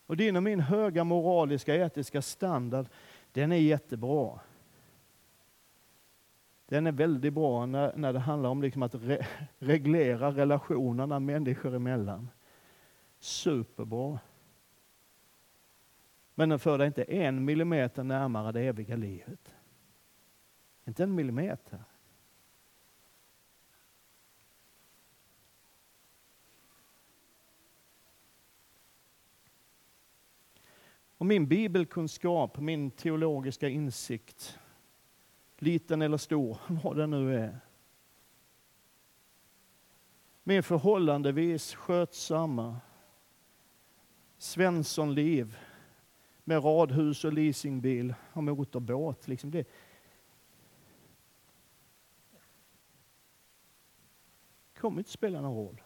Och 0.06 0.16
din 0.16 0.36
och 0.36 0.42
min 0.42 0.60
höga 0.60 1.04
moraliska, 1.04 1.76
etiska 1.76 2.22
standard, 2.22 2.86
den 3.32 3.52
är 3.52 3.56
jättebra. 3.56 4.40
Den 6.66 6.86
är 6.86 6.92
väldigt 6.92 7.32
bra 7.32 7.66
när, 7.66 7.96
när 7.96 8.12
det 8.12 8.18
handlar 8.18 8.50
om 8.50 8.62
liksom 8.62 8.82
att 8.82 8.94
re, 8.94 9.26
reglera 9.58 10.30
relationerna 10.30 11.20
människor 11.20 11.74
emellan. 11.74 12.28
Superbra. 13.18 14.18
Men 16.38 16.48
den 16.48 16.58
för 16.58 16.78
dig 16.78 16.86
inte 16.86 17.02
en 17.02 17.44
millimeter 17.44 18.04
närmare 18.04 18.52
det 18.52 18.60
eviga 18.60 18.96
livet. 18.96 19.54
Inte 20.84 21.02
en 21.02 21.14
millimeter. 21.14 21.84
Och 31.18 31.26
min 31.26 31.46
bibelkunskap, 31.46 32.58
min 32.58 32.90
teologiska 32.90 33.68
insikt, 33.68 34.58
liten 35.58 36.02
eller 36.02 36.16
stor, 36.16 36.58
vad 36.84 36.96
det 36.96 37.06
nu 37.06 37.36
är. 37.36 37.60
Min 40.42 40.62
förhållandevis 40.62 41.74
skötsamma 41.74 42.76
Svenssonliv 44.38 45.56
med 46.48 46.64
radhus 46.64 47.24
och 47.24 47.32
leasingbil 47.32 48.14
och 48.32 48.44
motorbåt. 48.44 49.28
Liksom 49.28 49.50
det. 49.50 49.68
kommer 54.76 55.00
inte 55.00 55.10
spela 55.10 55.40
någon 55.40 55.56
roll. 55.56 55.82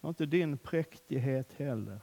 Och 0.00 0.08
inte 0.08 0.26
din 0.26 0.58
präktighet 0.58 1.52
heller. 1.52 2.02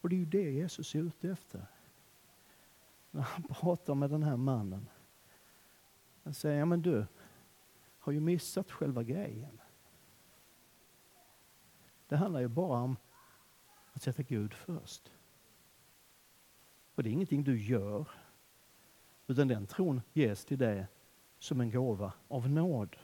Och 0.00 0.08
det 0.08 0.16
är 0.16 0.18
ju 0.18 0.26
det 0.26 0.50
Jesus 0.50 0.94
är 0.94 0.98
ute 0.98 1.30
efter. 1.30 1.66
När 3.10 3.22
han 3.22 3.42
pratar 3.42 3.94
med 3.94 4.10
den 4.10 4.22
här 4.22 4.36
mannen. 4.36 4.88
Han 6.22 6.34
säger, 6.34 6.58
ja 6.58 6.64
men 6.64 6.82
du 6.82 7.06
har 8.04 8.12
ju 8.12 8.20
missat 8.20 8.70
själva 8.70 9.02
grejen. 9.02 9.60
Det 12.08 12.16
handlar 12.16 12.40
ju 12.40 12.48
bara 12.48 12.80
om 12.80 12.96
att 13.92 14.02
sätta 14.02 14.22
Gud 14.22 14.54
först. 14.54 15.12
Och 16.94 17.02
det 17.02 17.08
är 17.08 17.12
ingenting 17.12 17.44
du 17.44 17.60
gör, 17.60 18.08
utan 19.26 19.48
den 19.48 19.66
tron 19.66 20.02
ges 20.12 20.44
till 20.44 20.58
dig 20.58 20.86
som 21.38 21.60
en 21.60 21.70
gåva 21.70 22.12
av 22.28 22.50
nåd. 22.50 22.96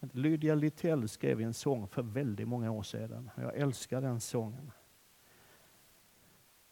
Lydia 0.00 0.54
Littell 0.54 1.08
skrev 1.08 1.40
en 1.40 1.54
sång 1.54 1.88
för 1.88 2.02
väldigt 2.02 2.48
många 2.48 2.70
år 2.70 2.82
sedan. 2.82 3.30
Jag 3.36 3.56
älskar 3.56 4.00
den 4.00 4.20
sången. 4.20 4.72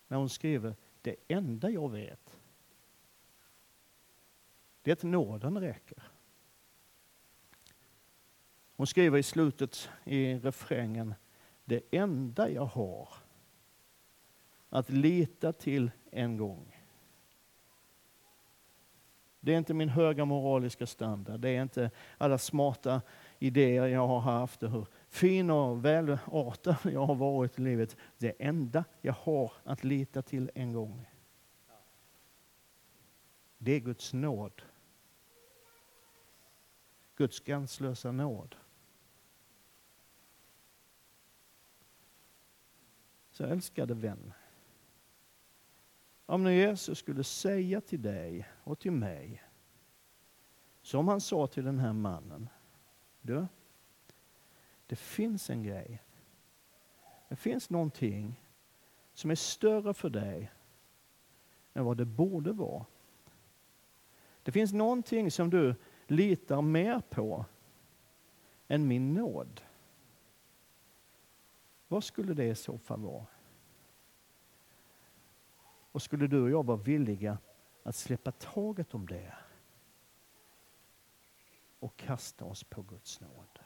När 0.09 0.17
hon 0.17 0.29
skriver, 0.29 0.77
det 1.03 1.17
enda 1.29 1.71
jag 1.71 1.91
vet, 1.91 2.41
det 4.85 4.91
är 4.91 4.93
att 4.93 5.03
nåden 5.03 5.61
räcker. 5.61 6.03
Hon 8.77 8.87
skriver 8.87 9.19
i 9.19 9.23
slutet 9.23 9.89
i 10.05 10.35
refrängen, 10.35 11.15
det 11.65 11.81
enda 11.91 12.51
jag 12.51 12.67
har 12.67 13.09
att 14.69 14.91
lita 14.91 15.53
till 15.53 15.91
en 16.11 16.37
gång 16.37 16.75
det 19.45 19.55
är 19.55 19.59
inte 19.59 19.75
min 19.75 19.89
höga 19.89 20.25
moraliska 20.25 20.87
standard. 20.87 21.41
Det 21.41 21.49
är 21.49 21.63
inte 21.63 21.91
alla 22.19 22.39
smarta 22.39 23.03
idéer 23.39 23.87
jag 23.87 24.07
har 24.07 24.21
haft 24.21 24.63
och 24.63 24.71
hur 24.71 24.87
fin 25.09 25.51
och 25.51 25.85
välartad 25.85 26.77
jag 26.83 27.07
har 27.07 27.15
varit 27.15 27.59
i 27.59 27.63
livet. 27.63 27.97
Det 28.19 28.35
enda 28.39 28.85
jag 29.01 29.13
har 29.13 29.53
att 29.65 29.85
lita 29.85 30.23
till 30.23 30.51
en 30.55 30.73
gång. 30.73 31.07
Det 33.59 33.73
är 33.73 33.81
Guds 33.81 34.13
nåd. 34.13 34.63
Guds 37.17 37.41
gränslösa 37.41 38.13
nåd. 38.13 38.57
Så 43.31 43.45
älskade 43.45 43.95
vän. 43.95 44.33
Om 46.27 46.45
nu 46.45 46.55
Jesus 46.55 46.99
skulle 46.99 47.25
säga 47.25 47.81
till 47.81 48.03
dig 48.03 48.49
och 48.65 48.79
till 48.79 48.93
mig, 48.93 49.43
som 50.83 51.09
han 51.09 51.21
sa 51.21 51.47
till 51.47 51.65
den 51.65 51.79
här 51.79 51.93
mannen. 51.93 52.49
Du, 53.21 53.47
det 54.87 54.97
finns 54.97 55.51
en 55.51 55.63
grej. 55.63 56.03
Det 57.29 57.37
finns 57.37 57.71
någonting 57.71 58.41
som 59.13 59.31
är 59.31 59.35
större 59.35 59.95
för 59.95 60.11
dig 60.11 60.51
än 61.75 61.85
vad 61.85 61.97
det 61.97 62.05
borde 62.05 62.53
vara. 62.53 62.87
Det 64.43 64.53
finns 64.53 64.73
någonting 64.73 65.31
som 65.31 65.51
du 65.51 65.75
litar 66.07 66.63
mer 66.63 67.01
på 67.01 67.45
än 68.69 68.89
min 68.89 69.15
nåd. 69.15 69.61
Vad 71.89 72.05
skulle 72.05 72.35
det 72.35 72.45
i 72.45 72.55
så 72.55 72.79
fall 72.79 73.01
vara? 73.01 73.27
Och 75.93 76.03
skulle 76.03 76.27
du 76.27 76.43
och 76.43 76.51
jag 76.51 76.67
vara 76.67 76.77
villiga 76.77 77.39
att 77.83 77.97
släppa 77.97 78.33
taget 78.33 78.95
om 78.95 79.07
det 79.07 79.35
och 81.79 81.97
kasta 81.97 82.45
oss 82.45 82.65
på 82.65 82.83
Guds 82.83 83.21
nåd. 83.21 83.59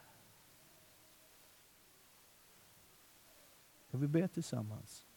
Ska 3.89 3.99
vi 3.99 4.07
be 4.07 4.29
tillsammans? 4.29 5.08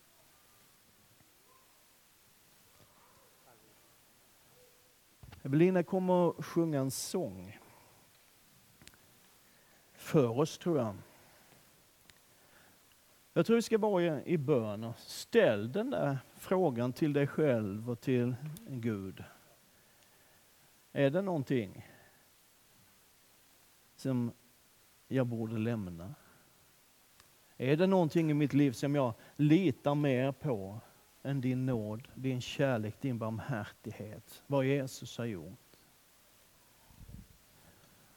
Evelina 5.43 5.84
kommer 5.84 6.30
att 6.30 6.45
sjunga 6.45 6.80
en 6.80 6.91
sång 6.91 7.60
för 9.93 10.39
oss, 10.39 10.58
tror 10.58 10.77
jag. 10.77 10.95
Jag 13.34 13.45
tror 13.45 13.56
vi 13.56 13.62
ska 13.62 13.77
vara 13.77 14.23
i 14.23 14.38
bön 14.38 14.84
och 14.84 14.99
ställ 14.99 15.71
den 15.71 15.89
där 15.89 16.17
frågan 16.38 16.93
till 16.93 17.13
dig 17.13 17.27
själv 17.27 17.89
och 17.89 18.01
till 18.01 18.36
Gud. 18.67 19.23
Är 20.91 21.10
det 21.10 21.21
någonting 21.21 21.88
som 23.95 24.32
jag 25.08 25.27
borde 25.27 25.58
lämna? 25.58 26.15
Är 27.58 27.77
det 27.77 27.88
någonting 27.88 28.32
i 28.32 28.34
mitt 28.34 28.54
liv 28.54 28.71
som 28.71 28.95
jag 28.95 29.13
litar 29.36 29.95
mer 29.95 30.32
på 30.32 30.80
än 31.23 31.41
din 31.41 31.65
nåd, 31.65 32.07
din 32.15 32.41
kärlek, 32.41 33.01
din 33.01 33.17
barmhärtighet, 33.17 34.43
vad 34.47 34.65
Jesus 34.65 35.17
har 35.17 35.25
gjort? 35.25 35.60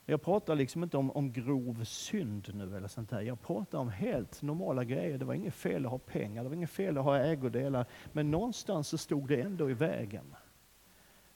Jag 0.07 0.23
pratar 0.23 0.55
liksom 0.55 0.83
inte 0.83 0.97
om, 0.97 1.11
om 1.11 1.33
grov 1.33 1.85
synd 1.85 2.55
nu 2.55 2.77
eller 2.77 2.89
sånt 2.89 3.11
där. 3.11 3.21
Jag 3.21 3.41
pratar 3.41 3.79
om 3.79 3.89
helt 3.89 4.43
normala 4.43 4.85
grejer. 4.85 5.19
Det 5.19 5.25
var 5.25 5.35
inget 5.35 5.55
fel 5.55 5.85
att 5.85 5.91
ha 5.91 5.99
pengar, 5.99 6.43
det 6.43 6.49
var 6.49 6.57
inget 6.57 6.71
fel 6.71 6.99
att 6.99 7.05
ha 7.05 7.19
ägodelar. 7.19 7.87
Men 8.13 8.31
någonstans 8.31 8.89
så 8.89 8.99
stod 8.99 9.29
det 9.29 9.41
ändå 9.41 9.71
i 9.71 9.75
vägen. 9.75 10.35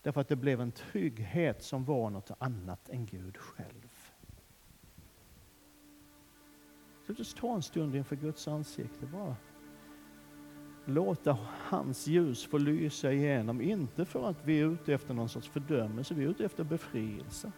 Därför 0.02 0.20
att 0.20 0.28
det 0.28 0.36
blev 0.36 0.60
en 0.60 0.72
trygghet 0.72 1.62
som 1.62 1.84
var 1.84 2.10
något 2.10 2.30
annat 2.38 2.88
än 2.88 3.06
Gud 3.06 3.36
själv. 3.36 3.88
Så 7.06 7.12
låt 7.12 7.20
oss 7.20 7.34
ta 7.34 7.54
en 7.54 7.62
stund 7.62 7.96
inför 7.96 8.16
Guds 8.16 8.48
ansikte. 8.48 9.06
Bara 9.06 9.36
låta 10.88 11.38
hans 11.68 12.06
ljus 12.06 12.46
få 12.46 12.58
lysa 12.58 13.12
igenom. 13.12 13.60
Inte 13.60 14.04
för 14.04 14.30
att 14.30 14.44
vi 14.44 14.60
är 14.60 14.64
ute 14.66 14.94
efter 14.94 15.14
någon 15.14 15.28
sorts 15.28 15.48
fördömelse, 15.48 16.14
vi 16.14 16.24
är 16.24 16.28
ute 16.28 16.44
efter 16.44 16.64
befrielse. 16.64 17.52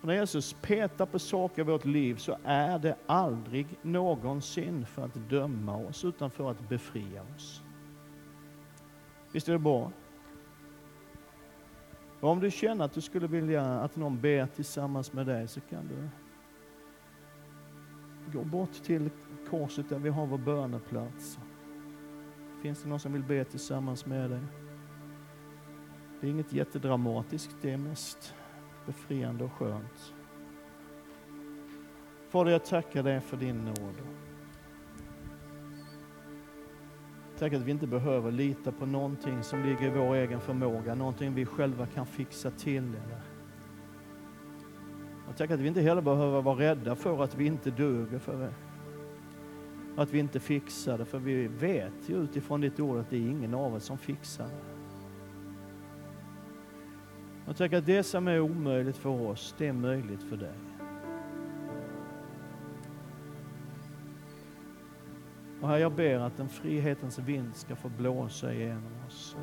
Och 0.00 0.06
när 0.06 0.14
Jesus 0.14 0.56
petar 0.62 1.06
på 1.06 1.18
saker 1.18 1.62
i 1.62 1.64
vårt 1.64 1.84
liv 1.84 2.16
så 2.16 2.36
är 2.44 2.78
det 2.78 2.96
aldrig 3.06 3.66
någonsin 3.82 4.86
för 4.86 5.04
att 5.04 5.14
döma 5.14 5.76
oss, 5.76 6.04
utan 6.04 6.30
för 6.30 6.50
att 6.50 6.68
befria 6.68 7.22
oss. 7.36 7.62
Visst 9.32 9.48
är 9.48 9.52
det 9.52 9.58
bra? 9.58 9.92
Och 12.20 12.30
om 12.30 12.40
du 12.40 12.50
känner 12.50 12.84
att 12.84 12.92
du 12.92 13.00
skulle 13.00 13.26
vilja 13.26 13.64
att 13.64 13.96
någon 13.96 14.20
ber 14.20 14.46
tillsammans 14.46 15.12
med 15.12 15.26
dig 15.26 15.48
så 15.48 15.60
kan 15.60 15.88
du 15.88 16.08
gå 18.32 18.44
bort 18.44 18.72
till 18.72 19.10
korset 19.50 19.88
där 19.88 19.98
vi 19.98 20.08
har 20.08 20.26
vår 20.26 20.38
böneplats. 20.38 21.38
Finns 22.62 22.82
det 22.82 22.88
någon 22.88 23.00
som 23.00 23.12
vill 23.12 23.22
be 23.22 23.44
tillsammans 23.44 24.06
med 24.06 24.30
dig? 24.30 24.40
Det 26.20 26.26
är 26.26 26.30
inget 26.30 26.52
jättedramatiskt, 26.52 27.56
det 27.62 27.70
är 27.70 27.76
mest 27.76 28.34
befriande 28.86 29.44
och 29.44 29.52
skönt. 29.52 30.14
Fader, 32.28 32.50
jag 32.50 32.64
tackar 32.64 33.02
dig 33.02 33.20
för 33.20 33.36
din 33.36 33.64
nåd. 33.64 33.94
Tack 37.38 37.52
att 37.52 37.62
vi 37.62 37.70
inte 37.70 37.86
behöver 37.86 38.30
lita 38.30 38.72
på 38.72 38.86
någonting 38.86 39.42
som 39.42 39.62
ligger 39.62 39.86
i 39.86 39.90
vår 39.90 40.14
egen 40.14 40.40
förmåga, 40.40 40.94
någonting 40.94 41.34
vi 41.34 41.46
själva 41.46 41.86
kan 41.86 42.06
fixa 42.06 42.50
till. 42.50 42.84
Eller. 42.84 43.27
Och 45.28 45.36
tack 45.36 45.50
att 45.50 45.60
vi 45.60 45.68
inte 45.68 45.80
heller 45.80 46.02
behöver 46.02 46.42
vara 46.42 46.58
rädda 46.58 46.94
för 46.94 47.24
att 47.24 47.34
vi 47.34 47.46
inte 47.46 47.70
duger, 47.70 48.18
för 48.18 48.38
det. 48.38 48.52
att 49.96 50.10
vi 50.10 50.18
inte 50.18 50.40
fixar 50.40 50.98
det, 50.98 51.04
för 51.04 51.18
vi 51.18 51.46
vet 51.46 51.92
ju 52.06 52.16
utifrån 52.16 52.60
ditt 52.60 52.80
ord 52.80 52.98
att 52.98 53.10
det 53.10 53.16
är 53.16 53.30
ingen 53.30 53.54
av 53.54 53.74
oss 53.74 53.84
som 53.84 53.98
fixar 53.98 54.44
det. 54.44 54.78
Och 57.50 57.56
tack 57.56 57.72
att 57.72 57.86
det 57.86 58.02
som 58.02 58.28
är 58.28 58.40
omöjligt 58.40 58.96
för 58.96 59.10
oss, 59.10 59.54
det 59.58 59.66
är 59.66 59.72
möjligt 59.72 60.22
för 60.22 60.36
dig. 60.36 60.54
Och 65.60 65.68
här 65.68 65.78
jag 65.78 65.92
ber 65.92 66.18
att 66.18 66.36
den 66.36 66.48
frihetens 66.48 67.18
vind 67.18 67.56
ska 67.56 67.76
få 67.76 67.88
blåsa 67.88 68.54
igenom 68.54 68.92
oss. 69.06 69.36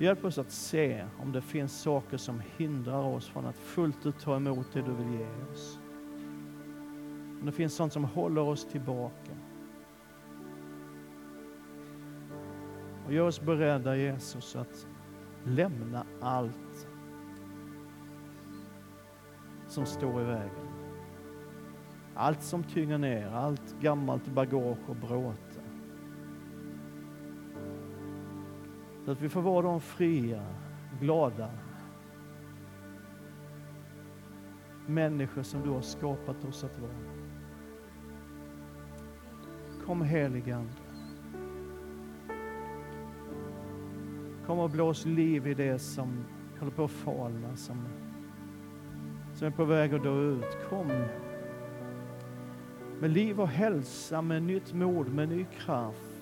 Hjälp 0.00 0.24
oss 0.24 0.38
att 0.38 0.50
se 0.50 1.04
om 1.18 1.32
det 1.32 1.42
finns 1.42 1.80
saker 1.80 2.16
som 2.16 2.42
hindrar 2.56 3.02
oss 3.02 3.28
från 3.28 3.46
att 3.46 3.58
fullt 3.58 4.06
ut 4.06 4.18
ta 4.18 4.36
emot 4.36 4.66
det 4.72 4.82
du 4.82 4.92
vill 4.92 5.20
ge 5.20 5.26
oss. 5.52 5.78
Om 7.40 7.46
det 7.46 7.52
finns 7.52 7.74
sånt 7.74 7.92
som 7.92 8.04
håller 8.04 8.40
oss 8.40 8.64
tillbaka. 8.64 9.32
Och 13.06 13.12
gör 13.12 13.26
oss 13.26 13.40
beredda 13.40 13.96
Jesus 13.96 14.56
att 14.56 14.86
lämna 15.44 16.06
allt 16.20 16.88
som 19.68 19.86
står 19.86 20.22
i 20.22 20.24
vägen. 20.24 20.68
Allt 22.14 22.42
som 22.42 22.64
tynger 22.64 22.98
ner, 22.98 23.26
allt 23.26 23.74
gammalt 23.80 24.26
bagage 24.26 24.88
och 24.88 24.96
bråte. 24.96 25.49
Så 29.04 29.10
att 29.10 29.20
vi 29.20 29.28
får 29.28 29.42
vara 29.42 29.62
de 29.62 29.80
fria, 29.80 30.42
glada 31.00 31.50
människor 34.86 35.42
som 35.42 35.62
du 35.62 35.70
har 35.70 35.80
skapat 35.80 36.44
oss 36.44 36.64
att 36.64 36.78
vara. 36.78 36.92
Kom 39.86 40.02
heligande. 40.02 40.72
Kom 44.46 44.58
och 44.58 44.70
blås 44.70 45.04
liv 45.04 45.46
i 45.46 45.54
det 45.54 45.78
som 45.78 46.24
håller 46.58 46.72
på 46.72 46.84
att 46.84 46.90
falna, 46.90 47.56
som, 47.56 47.88
som 49.34 49.46
är 49.46 49.50
på 49.50 49.64
väg 49.64 49.94
att 49.94 50.02
dö 50.02 50.20
ut. 50.20 50.58
Kom 50.68 50.88
med 53.00 53.10
liv 53.10 53.40
och 53.40 53.48
hälsa, 53.48 54.22
med 54.22 54.42
nytt 54.42 54.72
mod, 54.72 55.14
med 55.14 55.28
ny 55.28 55.44
kraft. 55.44 56.19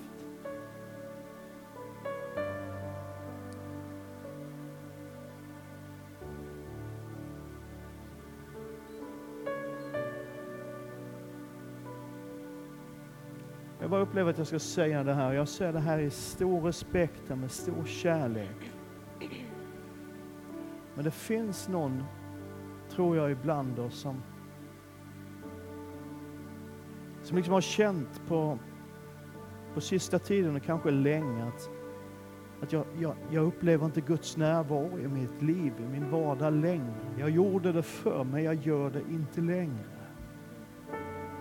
Upplever 14.08 14.30
att 14.30 14.38
jag 14.38 14.46
ska 14.46 14.58
säga 14.58 15.04
det 15.04 15.14
här. 15.14 15.32
Jag 15.32 15.48
säger 15.48 15.72
det 15.72 15.80
här 15.80 15.98
i 15.98 16.10
stor 16.10 16.60
respekt 16.60 17.30
och 17.30 17.38
med 17.38 17.50
stor 17.50 17.84
kärlek. 17.84 18.70
Men 20.94 21.04
det 21.04 21.10
finns 21.10 21.68
någon, 21.68 22.04
tror 22.90 23.16
jag, 23.16 23.30
ibland 23.30 23.78
oss 23.78 23.94
som, 23.94 24.22
som 27.22 27.36
liksom 27.36 27.54
har 27.54 27.60
känt 27.60 28.22
på, 28.28 28.58
på 29.74 29.80
sista 29.80 30.18
tiden 30.18 30.56
och 30.56 30.62
kanske 30.62 30.90
länge 30.90 31.48
att, 31.48 31.70
att 32.62 32.72
jag, 32.72 32.84
jag, 33.00 33.16
jag 33.30 33.44
upplever 33.44 33.86
inte 33.86 34.00
Guds 34.00 34.36
närvaro 34.36 34.98
i 34.98 35.08
mitt 35.08 35.42
liv, 35.42 35.72
i 35.78 35.88
min 35.92 36.10
vardag 36.10 36.52
längre. 36.52 36.94
Jag 37.18 37.30
gjorde 37.30 37.72
det 37.72 37.82
förr, 37.82 38.24
men 38.24 38.44
jag 38.44 38.54
gör 38.54 38.90
det 38.90 39.02
inte 39.10 39.40
längre. 39.40 39.84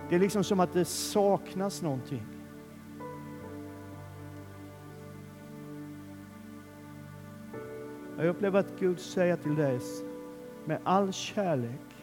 Det 0.09 0.15
är 0.15 0.19
liksom 0.19 0.43
som 0.43 0.59
att 0.59 0.73
det 0.73 0.85
saknas 0.85 1.81
någonting. 1.81 2.36
Jag 8.17 8.25
upplever 8.25 8.59
att 8.59 8.79
Gud 8.79 8.99
säger 8.99 9.35
till 9.35 9.55
dig 9.55 9.79
med 10.65 10.79
all 10.83 11.13
kärlek 11.13 11.95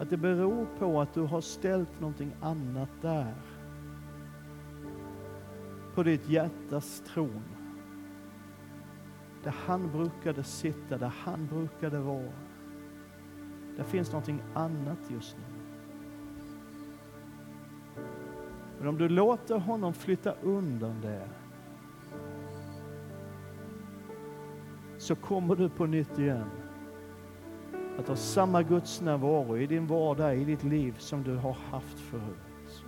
att 0.00 0.10
det 0.10 0.16
beror 0.16 0.66
på 0.78 1.00
att 1.00 1.14
du 1.14 1.20
har 1.20 1.40
ställt 1.40 2.00
någonting 2.00 2.32
annat 2.40 2.88
där. 3.02 3.34
På 5.94 6.02
ditt 6.02 6.28
hjärtas 6.28 7.02
tron. 7.06 7.42
Där 9.44 9.54
han 9.66 9.92
brukade 9.92 10.44
sitta, 10.44 10.98
där 10.98 11.12
han 11.24 11.46
brukade 11.46 11.98
vara. 11.98 12.32
Där 13.76 13.84
finns 13.84 14.12
någonting 14.12 14.42
annat 14.54 14.98
just 15.10 15.36
nu. 15.36 15.44
Men 18.78 18.88
om 18.88 18.98
du 18.98 19.08
låter 19.08 19.58
honom 19.58 19.94
flytta 19.94 20.34
undan 20.42 21.00
det 21.00 21.28
så 25.10 25.16
kommer 25.16 25.56
du 25.56 25.68
på 25.68 25.86
nytt 25.86 26.18
igen 26.18 26.50
att 27.98 28.08
ha 28.08 28.16
samma 28.16 28.62
Guds 28.62 29.00
närvaro 29.00 29.56
i 29.56 29.66
din 29.66 29.86
vardag, 29.86 30.36
i 30.36 30.44
ditt 30.44 30.64
liv 30.64 30.94
som 30.98 31.22
du 31.22 31.36
har 31.36 31.52
haft 31.52 31.98
förut. 31.98 32.84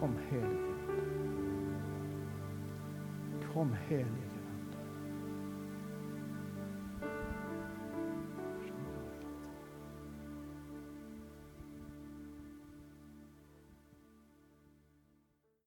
Kom 0.00 0.16
helige. 0.30 0.74
Kom 3.52 3.76
helige. 3.88 4.31